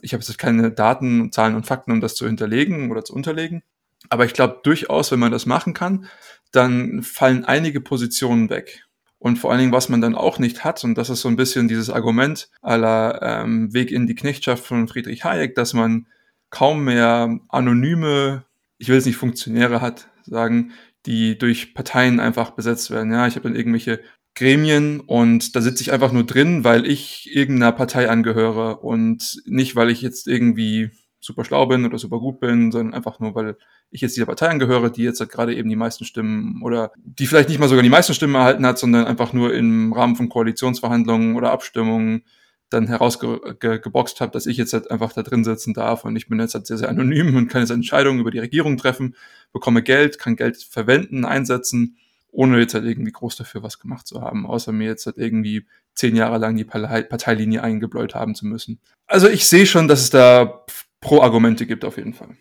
[0.00, 3.62] Ich habe jetzt keine Daten, Zahlen und Fakten, um das zu hinterlegen oder zu unterlegen.
[4.10, 6.06] Aber ich glaube durchaus, wenn man das machen kann,
[6.52, 8.84] dann fallen einige Positionen weg.
[9.18, 11.36] Und vor allen Dingen, was man dann auch nicht hat, und das ist so ein
[11.36, 16.06] bisschen dieses Argument aller ähm, Weg in die Knechtschaft von Friedrich Hayek, dass man
[16.48, 18.44] kaum mehr anonyme,
[18.78, 20.72] ich will es nicht Funktionäre hat, sagen,
[21.06, 23.12] die durch Parteien einfach besetzt werden.
[23.12, 24.00] Ja, ich habe dann irgendwelche
[24.34, 29.76] Gremien und da sitze ich einfach nur drin, weil ich irgendeiner Partei angehöre und nicht,
[29.76, 30.90] weil ich jetzt irgendwie
[31.20, 33.56] super schlau bin oder super gut bin, sondern einfach nur, weil
[33.90, 37.26] ich jetzt dieser Partei angehöre, die jetzt halt gerade eben die meisten Stimmen oder die
[37.26, 40.28] vielleicht nicht mal sogar die meisten Stimmen erhalten hat, sondern einfach nur im Rahmen von
[40.28, 42.24] Koalitionsverhandlungen oder Abstimmungen
[42.70, 46.38] dann herausgeboxt habe, dass ich jetzt halt einfach da drin sitzen darf und ich bin
[46.38, 49.16] jetzt halt sehr, sehr anonym und kann jetzt Entscheidungen über die Regierung treffen,
[49.52, 51.96] bekomme Geld, kann Geld verwenden, einsetzen,
[52.30, 55.66] ohne jetzt halt irgendwie groß dafür was gemacht zu haben, außer mir jetzt halt irgendwie
[55.94, 58.78] zehn Jahre lang die Parteilinie eingebläut haben zu müssen.
[59.08, 60.64] Also ich sehe schon, dass es da
[61.00, 62.36] Pro-Argumente gibt auf jeden Fall.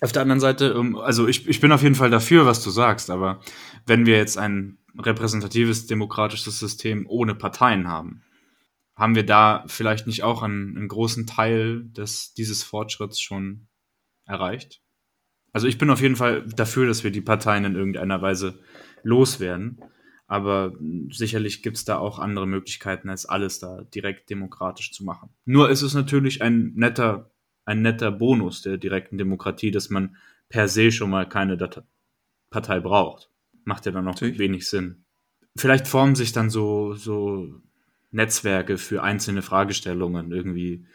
[0.00, 3.10] Auf der anderen Seite, also ich, ich bin auf jeden Fall dafür, was du sagst,
[3.10, 3.40] aber
[3.86, 8.22] wenn wir jetzt ein repräsentatives demokratisches System ohne Parteien haben,
[8.94, 13.68] haben wir da vielleicht nicht auch einen, einen großen Teil des, dieses Fortschritts schon
[14.24, 14.80] erreicht?
[15.52, 18.60] Also ich bin auf jeden Fall dafür, dass wir die Parteien in irgendeiner Weise
[19.02, 19.82] loswerden.
[20.26, 20.72] Aber
[21.10, 25.30] sicherlich gibt es da auch andere Möglichkeiten, als alles da direkt demokratisch zu machen.
[25.46, 27.30] Nur ist es natürlich ein netter
[27.68, 30.16] ein netter Bonus der direkten Demokratie, dass man
[30.48, 31.84] per se schon mal keine Dat
[32.50, 33.30] Partei braucht.
[33.64, 34.38] Macht ja dann noch Natürlich.
[34.38, 35.04] wenig Sinn.
[35.54, 37.60] Vielleicht formen sich dann so, so
[38.10, 40.86] Netzwerke für einzelne Fragestellungen irgendwie.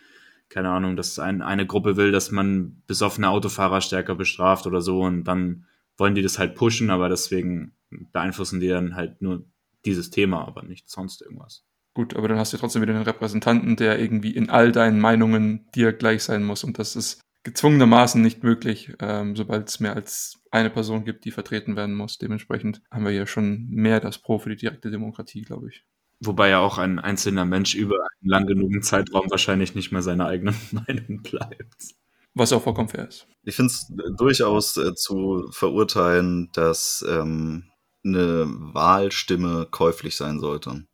[0.49, 5.01] Keine Ahnung, dass ein, eine Gruppe will, dass man besoffene Autofahrer stärker bestraft oder so
[5.01, 5.65] und dann
[5.97, 7.73] wollen die das halt pushen, aber deswegen
[8.11, 9.45] beeinflussen die dann halt nur
[9.85, 11.63] dieses Thema, aber nicht sonst irgendwas.
[11.93, 15.67] Gut, aber dann hast du trotzdem wieder einen Repräsentanten, der irgendwie in all deinen Meinungen
[15.75, 16.63] dir gleich sein muss.
[16.63, 21.31] Und das ist gezwungenermaßen nicht möglich, ähm, sobald es mehr als eine Person gibt, die
[21.31, 22.17] vertreten werden muss.
[22.17, 25.83] Dementsprechend haben wir ja schon mehr das Pro für die direkte Demokratie, glaube ich.
[26.19, 30.25] Wobei ja auch ein einzelner Mensch über einen lang genugen Zeitraum wahrscheinlich nicht mehr seine
[30.25, 31.95] eigene Meinung bleibt.
[32.33, 33.27] Was auch vollkommen fair ist.
[33.43, 37.65] Ich finde es durchaus äh, zu verurteilen, dass ähm,
[38.03, 40.85] eine Wahlstimme käuflich sein sollte.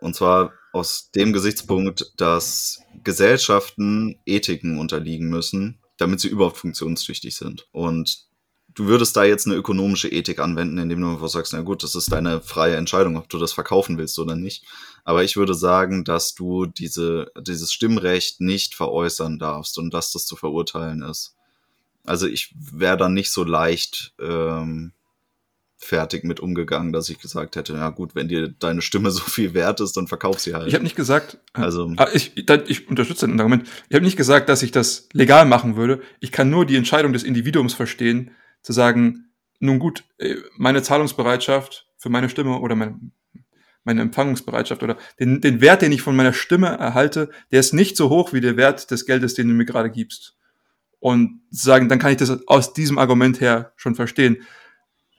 [0.00, 7.66] Und zwar aus dem Gesichtspunkt, dass Gesellschaften Ethiken unterliegen müssen, damit sie überhaupt funktionstüchtig sind.
[7.72, 8.26] Und
[8.74, 11.94] du würdest da jetzt eine ökonomische Ethik anwenden, indem du einfach sagst, na gut, das
[11.94, 14.64] ist deine freie Entscheidung, ob du das verkaufen willst oder nicht.
[15.04, 20.26] Aber ich würde sagen, dass du diese, dieses Stimmrecht nicht veräußern darfst und dass das
[20.26, 21.34] zu verurteilen ist.
[22.04, 24.92] Also ich wäre dann nicht so leicht ähm,
[25.82, 29.54] fertig mit umgegangen, dass ich gesagt hätte, ja gut, wenn dir deine Stimme so viel
[29.54, 30.68] wert ist, dann verkauf sie halt.
[30.68, 33.66] Ich habe nicht gesagt, also ah, ich, ich unterstütze den Argument.
[33.88, 36.00] Ich habe nicht gesagt, dass ich das legal machen würde.
[36.20, 41.86] Ich kann nur die Entscheidung des Individuums verstehen, zu sagen, nun gut, äh, meine Zahlungsbereitschaft
[41.96, 43.12] für meine Stimme oder mein,
[43.84, 47.96] meine Empfangungsbereitschaft oder den, den Wert, den ich von meiner Stimme erhalte, der ist nicht
[47.96, 50.36] so hoch wie der Wert des Geldes, den du mir gerade gibst.
[50.98, 54.36] Und sagen, dann kann ich das aus diesem Argument her schon verstehen.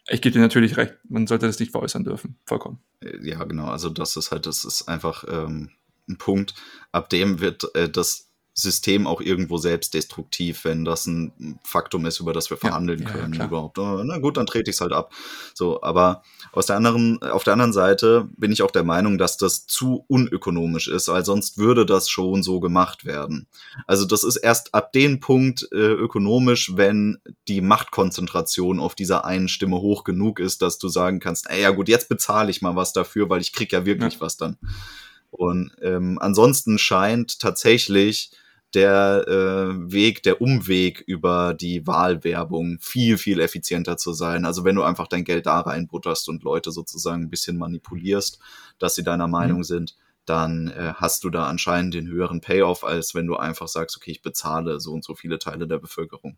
[0.08, 2.80] Ich gebe dir natürlich recht, man sollte das nicht veräußern dürfen, vollkommen.
[3.22, 5.70] Ja, genau, also das ist halt, das ist einfach ähm,
[6.10, 6.56] ein Punkt,
[6.91, 8.31] ab dem wird äh, das
[8.62, 13.34] System auch irgendwo selbstdestruktiv, wenn das ein Faktum ist, über das wir verhandeln ja, können
[13.34, 13.78] ja, überhaupt.
[13.78, 15.14] Oh, na gut, dann trete ich es halt ab.
[15.53, 19.38] So, aber aus der anderen, auf der anderen Seite bin ich auch der Meinung, dass
[19.38, 23.47] das zu unökonomisch ist, weil sonst würde das schon so gemacht werden.
[23.88, 29.47] Also das ist erst ab dem Punkt äh, ökonomisch, wenn die Machtkonzentration auf dieser einen
[29.47, 32.76] Stimme hoch genug ist, dass du sagen kannst, ey, ja gut, jetzt bezahle ich mal
[32.76, 34.22] was dafür, weil ich krieg ja wirklich ja.
[34.22, 34.57] was dann.
[35.32, 38.32] Und ähm, ansonsten scheint tatsächlich
[38.74, 44.45] der äh, Weg, der Umweg über die Wahlwerbung viel, viel effizienter zu sein.
[44.45, 48.39] Also wenn du einfach dein Geld da reinbutterst und Leute sozusagen ein bisschen manipulierst,
[48.80, 49.63] dass sie deiner Meinung mhm.
[49.63, 49.95] sind,
[50.26, 54.11] dann äh, hast du da anscheinend den höheren Payoff, als wenn du einfach sagst, okay,
[54.11, 56.38] ich bezahle so und so viele Teile der Bevölkerung.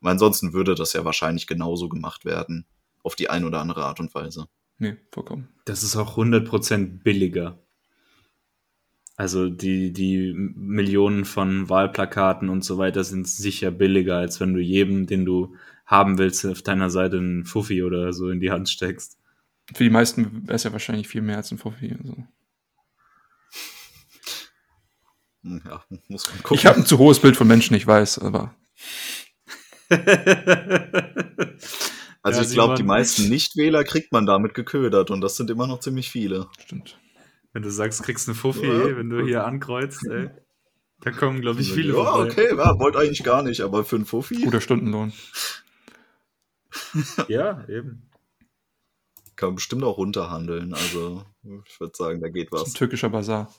[0.00, 2.66] Weil ansonsten würde das ja wahrscheinlich genauso gemacht werden,
[3.02, 4.48] auf die eine oder andere Art und Weise.
[4.78, 5.48] Nee, vollkommen.
[5.64, 7.61] Das ist auch 100% billiger.
[9.22, 14.58] Also die, die Millionen von Wahlplakaten und so weiter sind sicher billiger, als wenn du
[14.58, 15.54] jedem, den du
[15.86, 19.20] haben willst, auf deiner Seite einen Fuffi oder so in die Hand steckst.
[19.72, 21.94] Für die meisten wäre es ja wahrscheinlich viel mehr als ein Fuffi.
[21.96, 22.16] Also.
[25.44, 26.56] Ja, muss man gucken.
[26.56, 28.56] Ich habe ein zu hohes Bild von Menschen, ich weiß, aber.
[32.22, 35.68] also ja, ich glaube, die meisten Nichtwähler kriegt man damit geködert und das sind immer
[35.68, 36.48] noch ziemlich viele.
[36.58, 36.98] Stimmt.
[37.52, 38.96] Wenn du sagst, kriegst eine Fuffi, ja.
[38.96, 40.30] wenn du hier ankreuzt, ey.
[41.00, 41.94] Da kommen, glaube ich, viele.
[41.94, 42.30] Ja, vorbei.
[42.30, 44.36] okay, ja, wollte eigentlich gar nicht, aber für einen Fuffi.
[44.42, 45.12] Guter Stundenlohn.
[47.28, 48.08] ja, eben.
[49.34, 50.72] Kann man bestimmt auch runterhandeln.
[50.72, 51.24] Also,
[51.66, 52.66] ich würde sagen, da geht was.
[52.66, 53.52] Ein türkischer Bazar.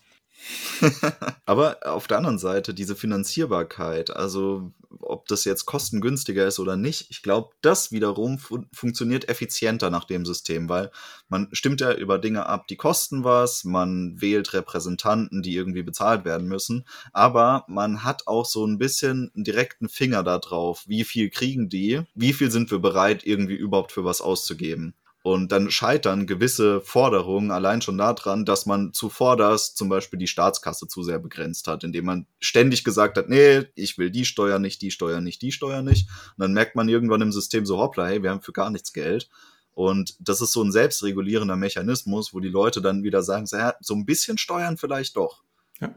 [1.46, 7.08] Aber auf der anderen Seite diese Finanzierbarkeit, also ob das jetzt kostengünstiger ist oder nicht,
[7.10, 10.91] ich glaube, das wiederum fu funktioniert effizienter nach dem System, weil
[11.30, 16.26] man stimmt ja über Dinge ab, die kosten was, man wählt Repräsentanten, die irgendwie bezahlt
[16.26, 21.04] werden müssen, aber man hat auch so ein bisschen einen direkten Finger da drauf, wie
[21.04, 24.94] viel kriegen die, wie viel sind wir bereit, irgendwie überhaupt für was auszugeben.
[25.24, 30.86] Und dann scheitern gewisse Forderungen allein schon daran, dass man zuvorderst zum Beispiel die Staatskasse
[30.90, 34.82] zu sehr begrenzt hat, indem man ständig gesagt hat, nee, ich will die Steuer nicht,
[34.82, 36.10] die Steuer nicht, die Steuer nicht.
[36.10, 38.92] Und dann merkt man irgendwann im System so, hoppla, hey, wir haben für gar nichts
[38.92, 39.30] Geld.
[39.74, 44.06] Und das ist so ein selbstregulierender Mechanismus, wo die Leute dann wieder sagen, so, ein
[44.06, 45.42] bisschen steuern vielleicht doch.
[45.80, 45.96] Ja.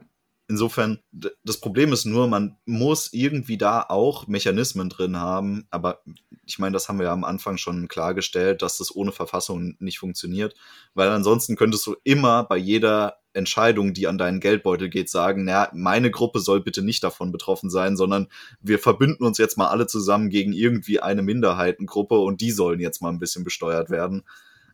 [0.49, 5.66] Insofern, das Problem ist nur, man muss irgendwie da auch Mechanismen drin haben.
[5.70, 6.03] Aber
[6.44, 9.99] ich meine, das haben wir ja am Anfang schon klargestellt, dass das ohne Verfassung nicht
[9.99, 10.55] funktioniert.
[10.94, 15.68] Weil ansonsten könntest du immer bei jeder Entscheidung, die an deinen Geldbeutel geht, sagen, na,
[15.74, 18.28] meine Gruppe soll bitte nicht davon betroffen sein, sondern
[18.61, 23.03] wir verbünden uns jetzt mal alle zusammen gegen irgendwie eine Minderheitengruppe und die sollen jetzt
[23.03, 24.22] mal ein bisschen besteuert werden.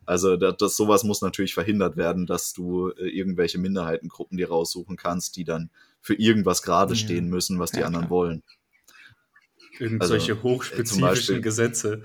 [0.05, 4.97] Also das, das sowas muss natürlich verhindert werden, dass du äh, irgendwelche Minderheitengruppen dir raussuchen
[4.97, 5.69] kannst, die dann
[6.01, 8.17] für irgendwas gerade stehen müssen, was die ja, anderen klar.
[8.17, 8.43] wollen.
[9.79, 12.03] Irgendwelche also, hochspezifischen Beispiel, Gesetze.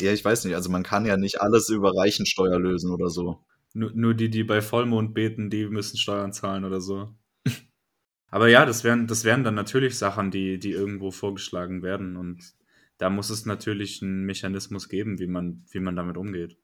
[0.00, 0.54] Ja, ich weiß nicht.
[0.54, 3.44] Also man kann ja nicht alles über Reichensteuer lösen oder so.
[3.74, 7.14] Nur, nur die, die bei Vollmond beten, die müssen Steuern zahlen oder so.
[8.30, 12.16] Aber ja, das wären, das wären dann natürlich Sachen, die, die irgendwo vorgeschlagen werden.
[12.16, 12.54] Und
[12.96, 16.56] da muss es natürlich einen Mechanismus geben, wie man, wie man damit umgeht.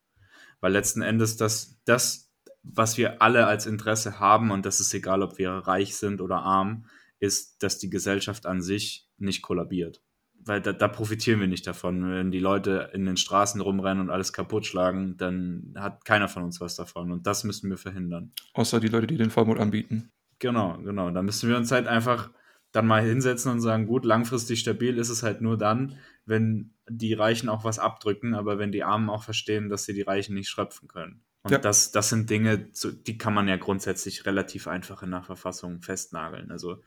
[0.60, 2.32] Weil letzten Endes das, das,
[2.62, 6.38] was wir alle als Interesse haben, und das ist egal, ob wir reich sind oder
[6.38, 6.86] arm,
[7.18, 10.02] ist, dass die Gesellschaft an sich nicht kollabiert.
[10.46, 12.10] Weil da, da profitieren wir nicht davon.
[12.10, 16.42] Wenn die Leute in den Straßen rumrennen und alles kaputt schlagen, dann hat keiner von
[16.42, 17.12] uns was davon.
[17.12, 18.32] Und das müssen wir verhindern.
[18.52, 20.10] Außer die Leute, die den Vollmond anbieten.
[20.38, 21.10] Genau, genau.
[21.10, 22.30] Da müssen wir uns halt einfach
[22.72, 25.96] dann mal hinsetzen und sagen, gut, langfristig stabil ist es halt nur dann,
[26.26, 30.02] wenn die Reichen auch was abdrücken, aber wenn die Armen auch verstehen, dass sie die
[30.02, 31.22] Reichen nicht schröpfen können.
[31.42, 31.58] Und ja.
[31.58, 32.70] das, das sind Dinge,
[33.06, 36.50] die kann man ja grundsätzlich relativ einfach in der Verfassung festnageln.
[36.50, 36.82] Also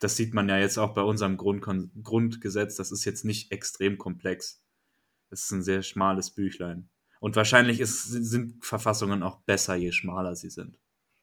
[0.00, 2.74] das sieht man ja jetzt auch bei unserem Grundkon Grundgesetz.
[2.76, 4.62] Das ist jetzt nicht extrem komplex.
[5.30, 6.88] Es ist ein sehr schmales Büchlein.
[7.20, 10.78] Und wahrscheinlich ist, sind Verfassungen auch besser, je schmaler sie sind.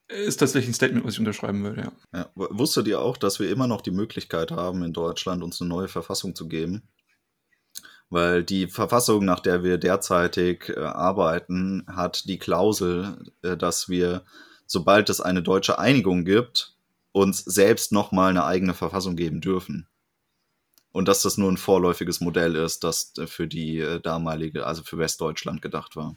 [0.06, 1.92] Ist tatsächlich ein Statement, was ich unterschreiben würde, ja.
[2.14, 2.30] ja.
[2.34, 5.88] Wusstet ihr auch, dass wir immer noch die Möglichkeit haben, in Deutschland uns eine neue
[5.88, 6.88] Verfassung zu geben?
[8.10, 14.24] Weil die Verfassung, nach der wir derzeitig äh, arbeiten, hat die Klausel, äh, dass wir,
[14.66, 16.74] sobald es eine deutsche Einigung gibt,
[17.12, 19.86] uns selbst nochmal eine eigene Verfassung geben dürfen.
[20.90, 24.82] Und dass das nur ein vorläufiges Modell ist, das äh, für die äh, damalige, also
[24.82, 26.16] für Westdeutschland gedacht war.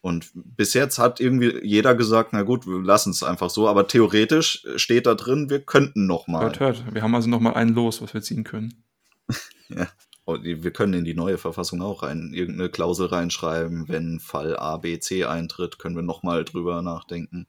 [0.00, 3.68] Und bis jetzt hat irgendwie jeder gesagt, na gut, wir lassen es einfach so.
[3.68, 6.42] Aber theoretisch steht da drin, wir könnten noch mal.
[6.42, 6.94] Hört, hört.
[6.94, 8.82] Wir haben also noch mal einen los, was wir ziehen können.
[9.68, 9.86] ja.
[10.24, 14.76] Und wir können in die neue Verfassung auch rein, irgendeine Klausel reinschreiben, wenn Fall A,
[14.76, 17.48] B, C eintritt, können wir noch mal drüber nachdenken.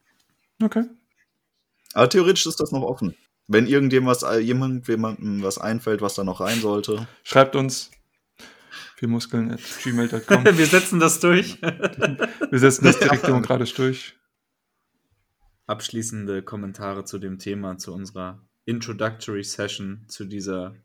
[0.61, 0.85] Okay.
[1.93, 3.15] Aber theoretisch ist das noch offen.
[3.47, 7.07] Wenn irgendjemand was, jemandem was einfällt, was da noch rein sollte.
[7.23, 7.91] Schreibt uns
[9.03, 10.45] at gmail.com.
[10.57, 11.61] wir setzen das durch.
[11.61, 14.15] wir setzen das direkt demokratisch durch.
[15.67, 20.75] Abschließende Kommentare zu dem Thema, zu unserer Introductory Session, zu dieser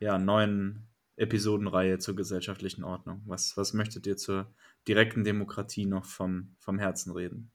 [0.00, 0.91] ja, neuen
[1.22, 3.22] Episodenreihe zur gesellschaftlichen Ordnung.
[3.26, 4.52] Was, was möchtet ihr zur
[4.86, 7.50] direkten Demokratie noch vom, vom Herzen reden?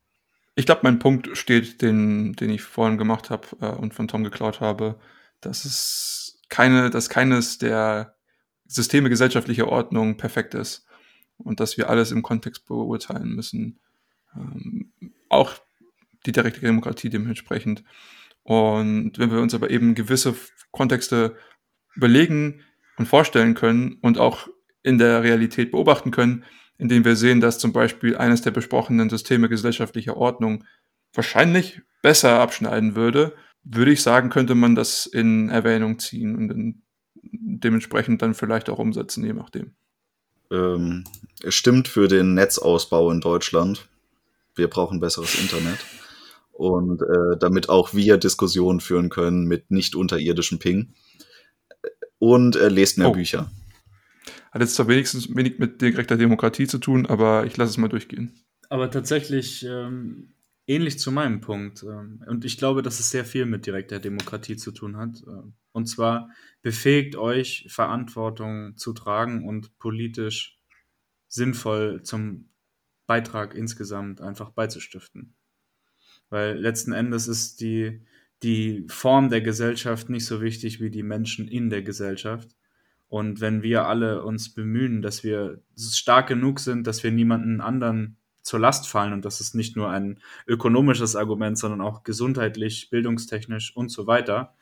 [0.56, 4.24] Ich glaube, mein Punkt steht, den, den ich vorhin gemacht habe äh, und von Tom
[4.24, 5.00] geklaut habe,
[5.42, 8.16] dass es keine, dass keines der
[8.66, 10.88] Systeme gesellschaftlicher Ordnung perfekt ist
[11.38, 13.80] und dass wir alles im Kontext beurteilen müssen.
[14.36, 14.92] Ähm,
[15.30, 15.54] auch
[16.26, 17.84] die direkte Demokratie dementsprechend.
[18.44, 20.36] Und wenn wir uns aber eben gewisse
[20.72, 21.36] Kontexte
[21.96, 22.64] überlegen
[22.98, 24.48] und vorstellen können und auch
[24.84, 26.44] in der Realität beobachten können,
[26.78, 30.64] indem wir sehen, dass zum Beispiel eines der besprochenen Systeme gesellschaftlicher Ordnung
[31.14, 36.82] wahrscheinlich besser abschneiden würde, würde ich sagen, könnte man das in Erwähnung ziehen und
[37.22, 39.76] dementsprechend dann vielleicht auch umsetzen, je nachdem.
[40.52, 41.04] Ähm,
[41.44, 43.88] es stimmt für den Netzausbau in Deutschland.
[44.56, 45.80] Wir brauchen besseres Internet.
[46.54, 50.94] Und äh, damit auch wir Diskussionen führen können mit nicht unterirdischem Ping.
[52.20, 53.14] Und äh, lest mehr oh.
[53.14, 53.52] Bücher.
[54.52, 57.90] Hat jetzt zwar wenigstens wenig mit direkter Demokratie zu tun, aber ich lasse es mal
[57.90, 58.34] durchgehen.
[58.70, 60.34] Aber tatsächlich ähm,
[60.68, 61.84] ähnlich zu meinem Punkt.
[61.84, 65.24] Ähm, und ich glaube, dass es sehr viel mit direkter Demokratie zu tun hat.
[65.26, 66.30] Ähm, und zwar
[66.62, 70.60] befähigt euch, Verantwortung zu tragen und politisch
[71.28, 72.50] sinnvoll zum
[73.06, 75.36] Beitrag insgesamt einfach beizustiften.
[76.30, 78.06] Weil letzten Endes ist die,
[78.44, 82.50] die Form der Gesellschaft nicht so wichtig wie die Menschen in der Gesellschaft.
[83.10, 88.18] Und wenn wir alle uns bemühen, dass wir stark genug sind, dass wir niemanden anderen
[88.42, 93.76] zur Last fallen und das ist nicht nur ein ökonomisches Argument, sondern auch gesundheitlich, bildungstechnisch
[93.76, 94.54] und so weiter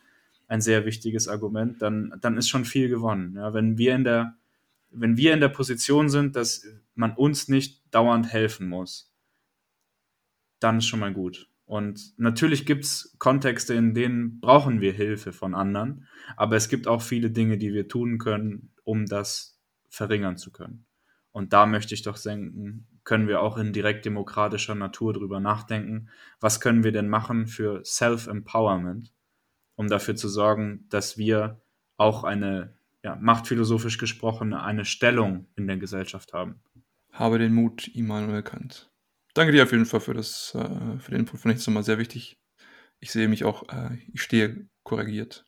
[0.48, 3.36] ein sehr wichtiges Argument, dann, dann ist schon viel gewonnen.
[3.36, 4.36] Ja, wenn wir in der
[4.96, 6.66] wenn wir in der Position sind, dass
[6.96, 9.12] man uns nicht dauernd helfen muss,
[10.60, 11.50] dann ist schon mal gut.
[11.66, 16.08] Und natürlich gibt es Kontexte, in denen brauchen wir Hilfe von anderen,
[16.38, 19.60] aber es gibt auch viele Dinge, die wir tun können, um das
[19.90, 20.86] verringern zu können.
[21.32, 26.10] Und da möchte ich doch denken, können wir auch in direkt demokratischer Natur drüber nachdenken,
[26.40, 29.12] was können wir denn machen für Self-Empowerment,
[29.76, 31.62] um dafür zu sorgen, dass wir
[31.98, 36.62] auch eine, ja, machtphilosophisch gesprochen, eine Stellung in der Gesellschaft haben.
[37.12, 38.92] Habe den Mut, Immanuel Kant.
[39.36, 41.84] Danke dir auf jeden Fall für, das, äh, für den Input, finde ich das nochmal
[41.84, 42.40] sehr wichtig.
[43.00, 45.46] Ich sehe mich auch, äh, ich stehe korrigiert.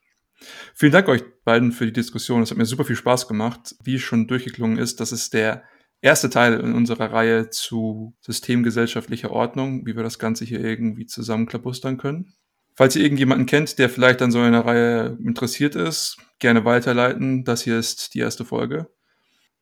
[0.75, 2.41] Vielen Dank euch beiden für die Diskussion.
[2.41, 3.75] Es hat mir super viel Spaß gemacht.
[3.81, 5.63] Wie schon durchgeklungen ist, das ist der
[6.01, 11.97] erste Teil in unserer Reihe zu systemgesellschaftlicher Ordnung, wie wir das Ganze hier irgendwie zusammenklabustern
[11.97, 12.33] können.
[12.75, 17.45] Falls ihr irgendjemanden kennt, der vielleicht an so einer Reihe interessiert ist, gerne weiterleiten.
[17.45, 18.91] Das hier ist die erste Folge.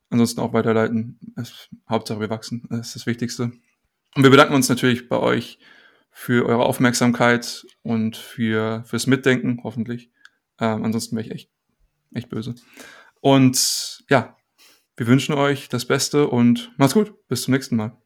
[0.10, 1.20] Ansonsten auch weiterleiten.
[1.88, 2.64] Hauptsache wir wachsen.
[2.70, 3.52] Das ist das Wichtigste.
[4.16, 5.60] Und wir bedanken uns natürlich bei euch
[6.10, 10.10] für eure Aufmerksamkeit und für fürs Mitdenken, hoffentlich.
[10.60, 11.50] Ähm, ansonsten wäre ich echt,
[12.14, 12.56] echt böse.
[13.20, 14.38] Und ja,
[14.96, 17.14] wir wünschen euch das Beste und macht's gut.
[17.28, 17.98] Bis zum nächsten Mal.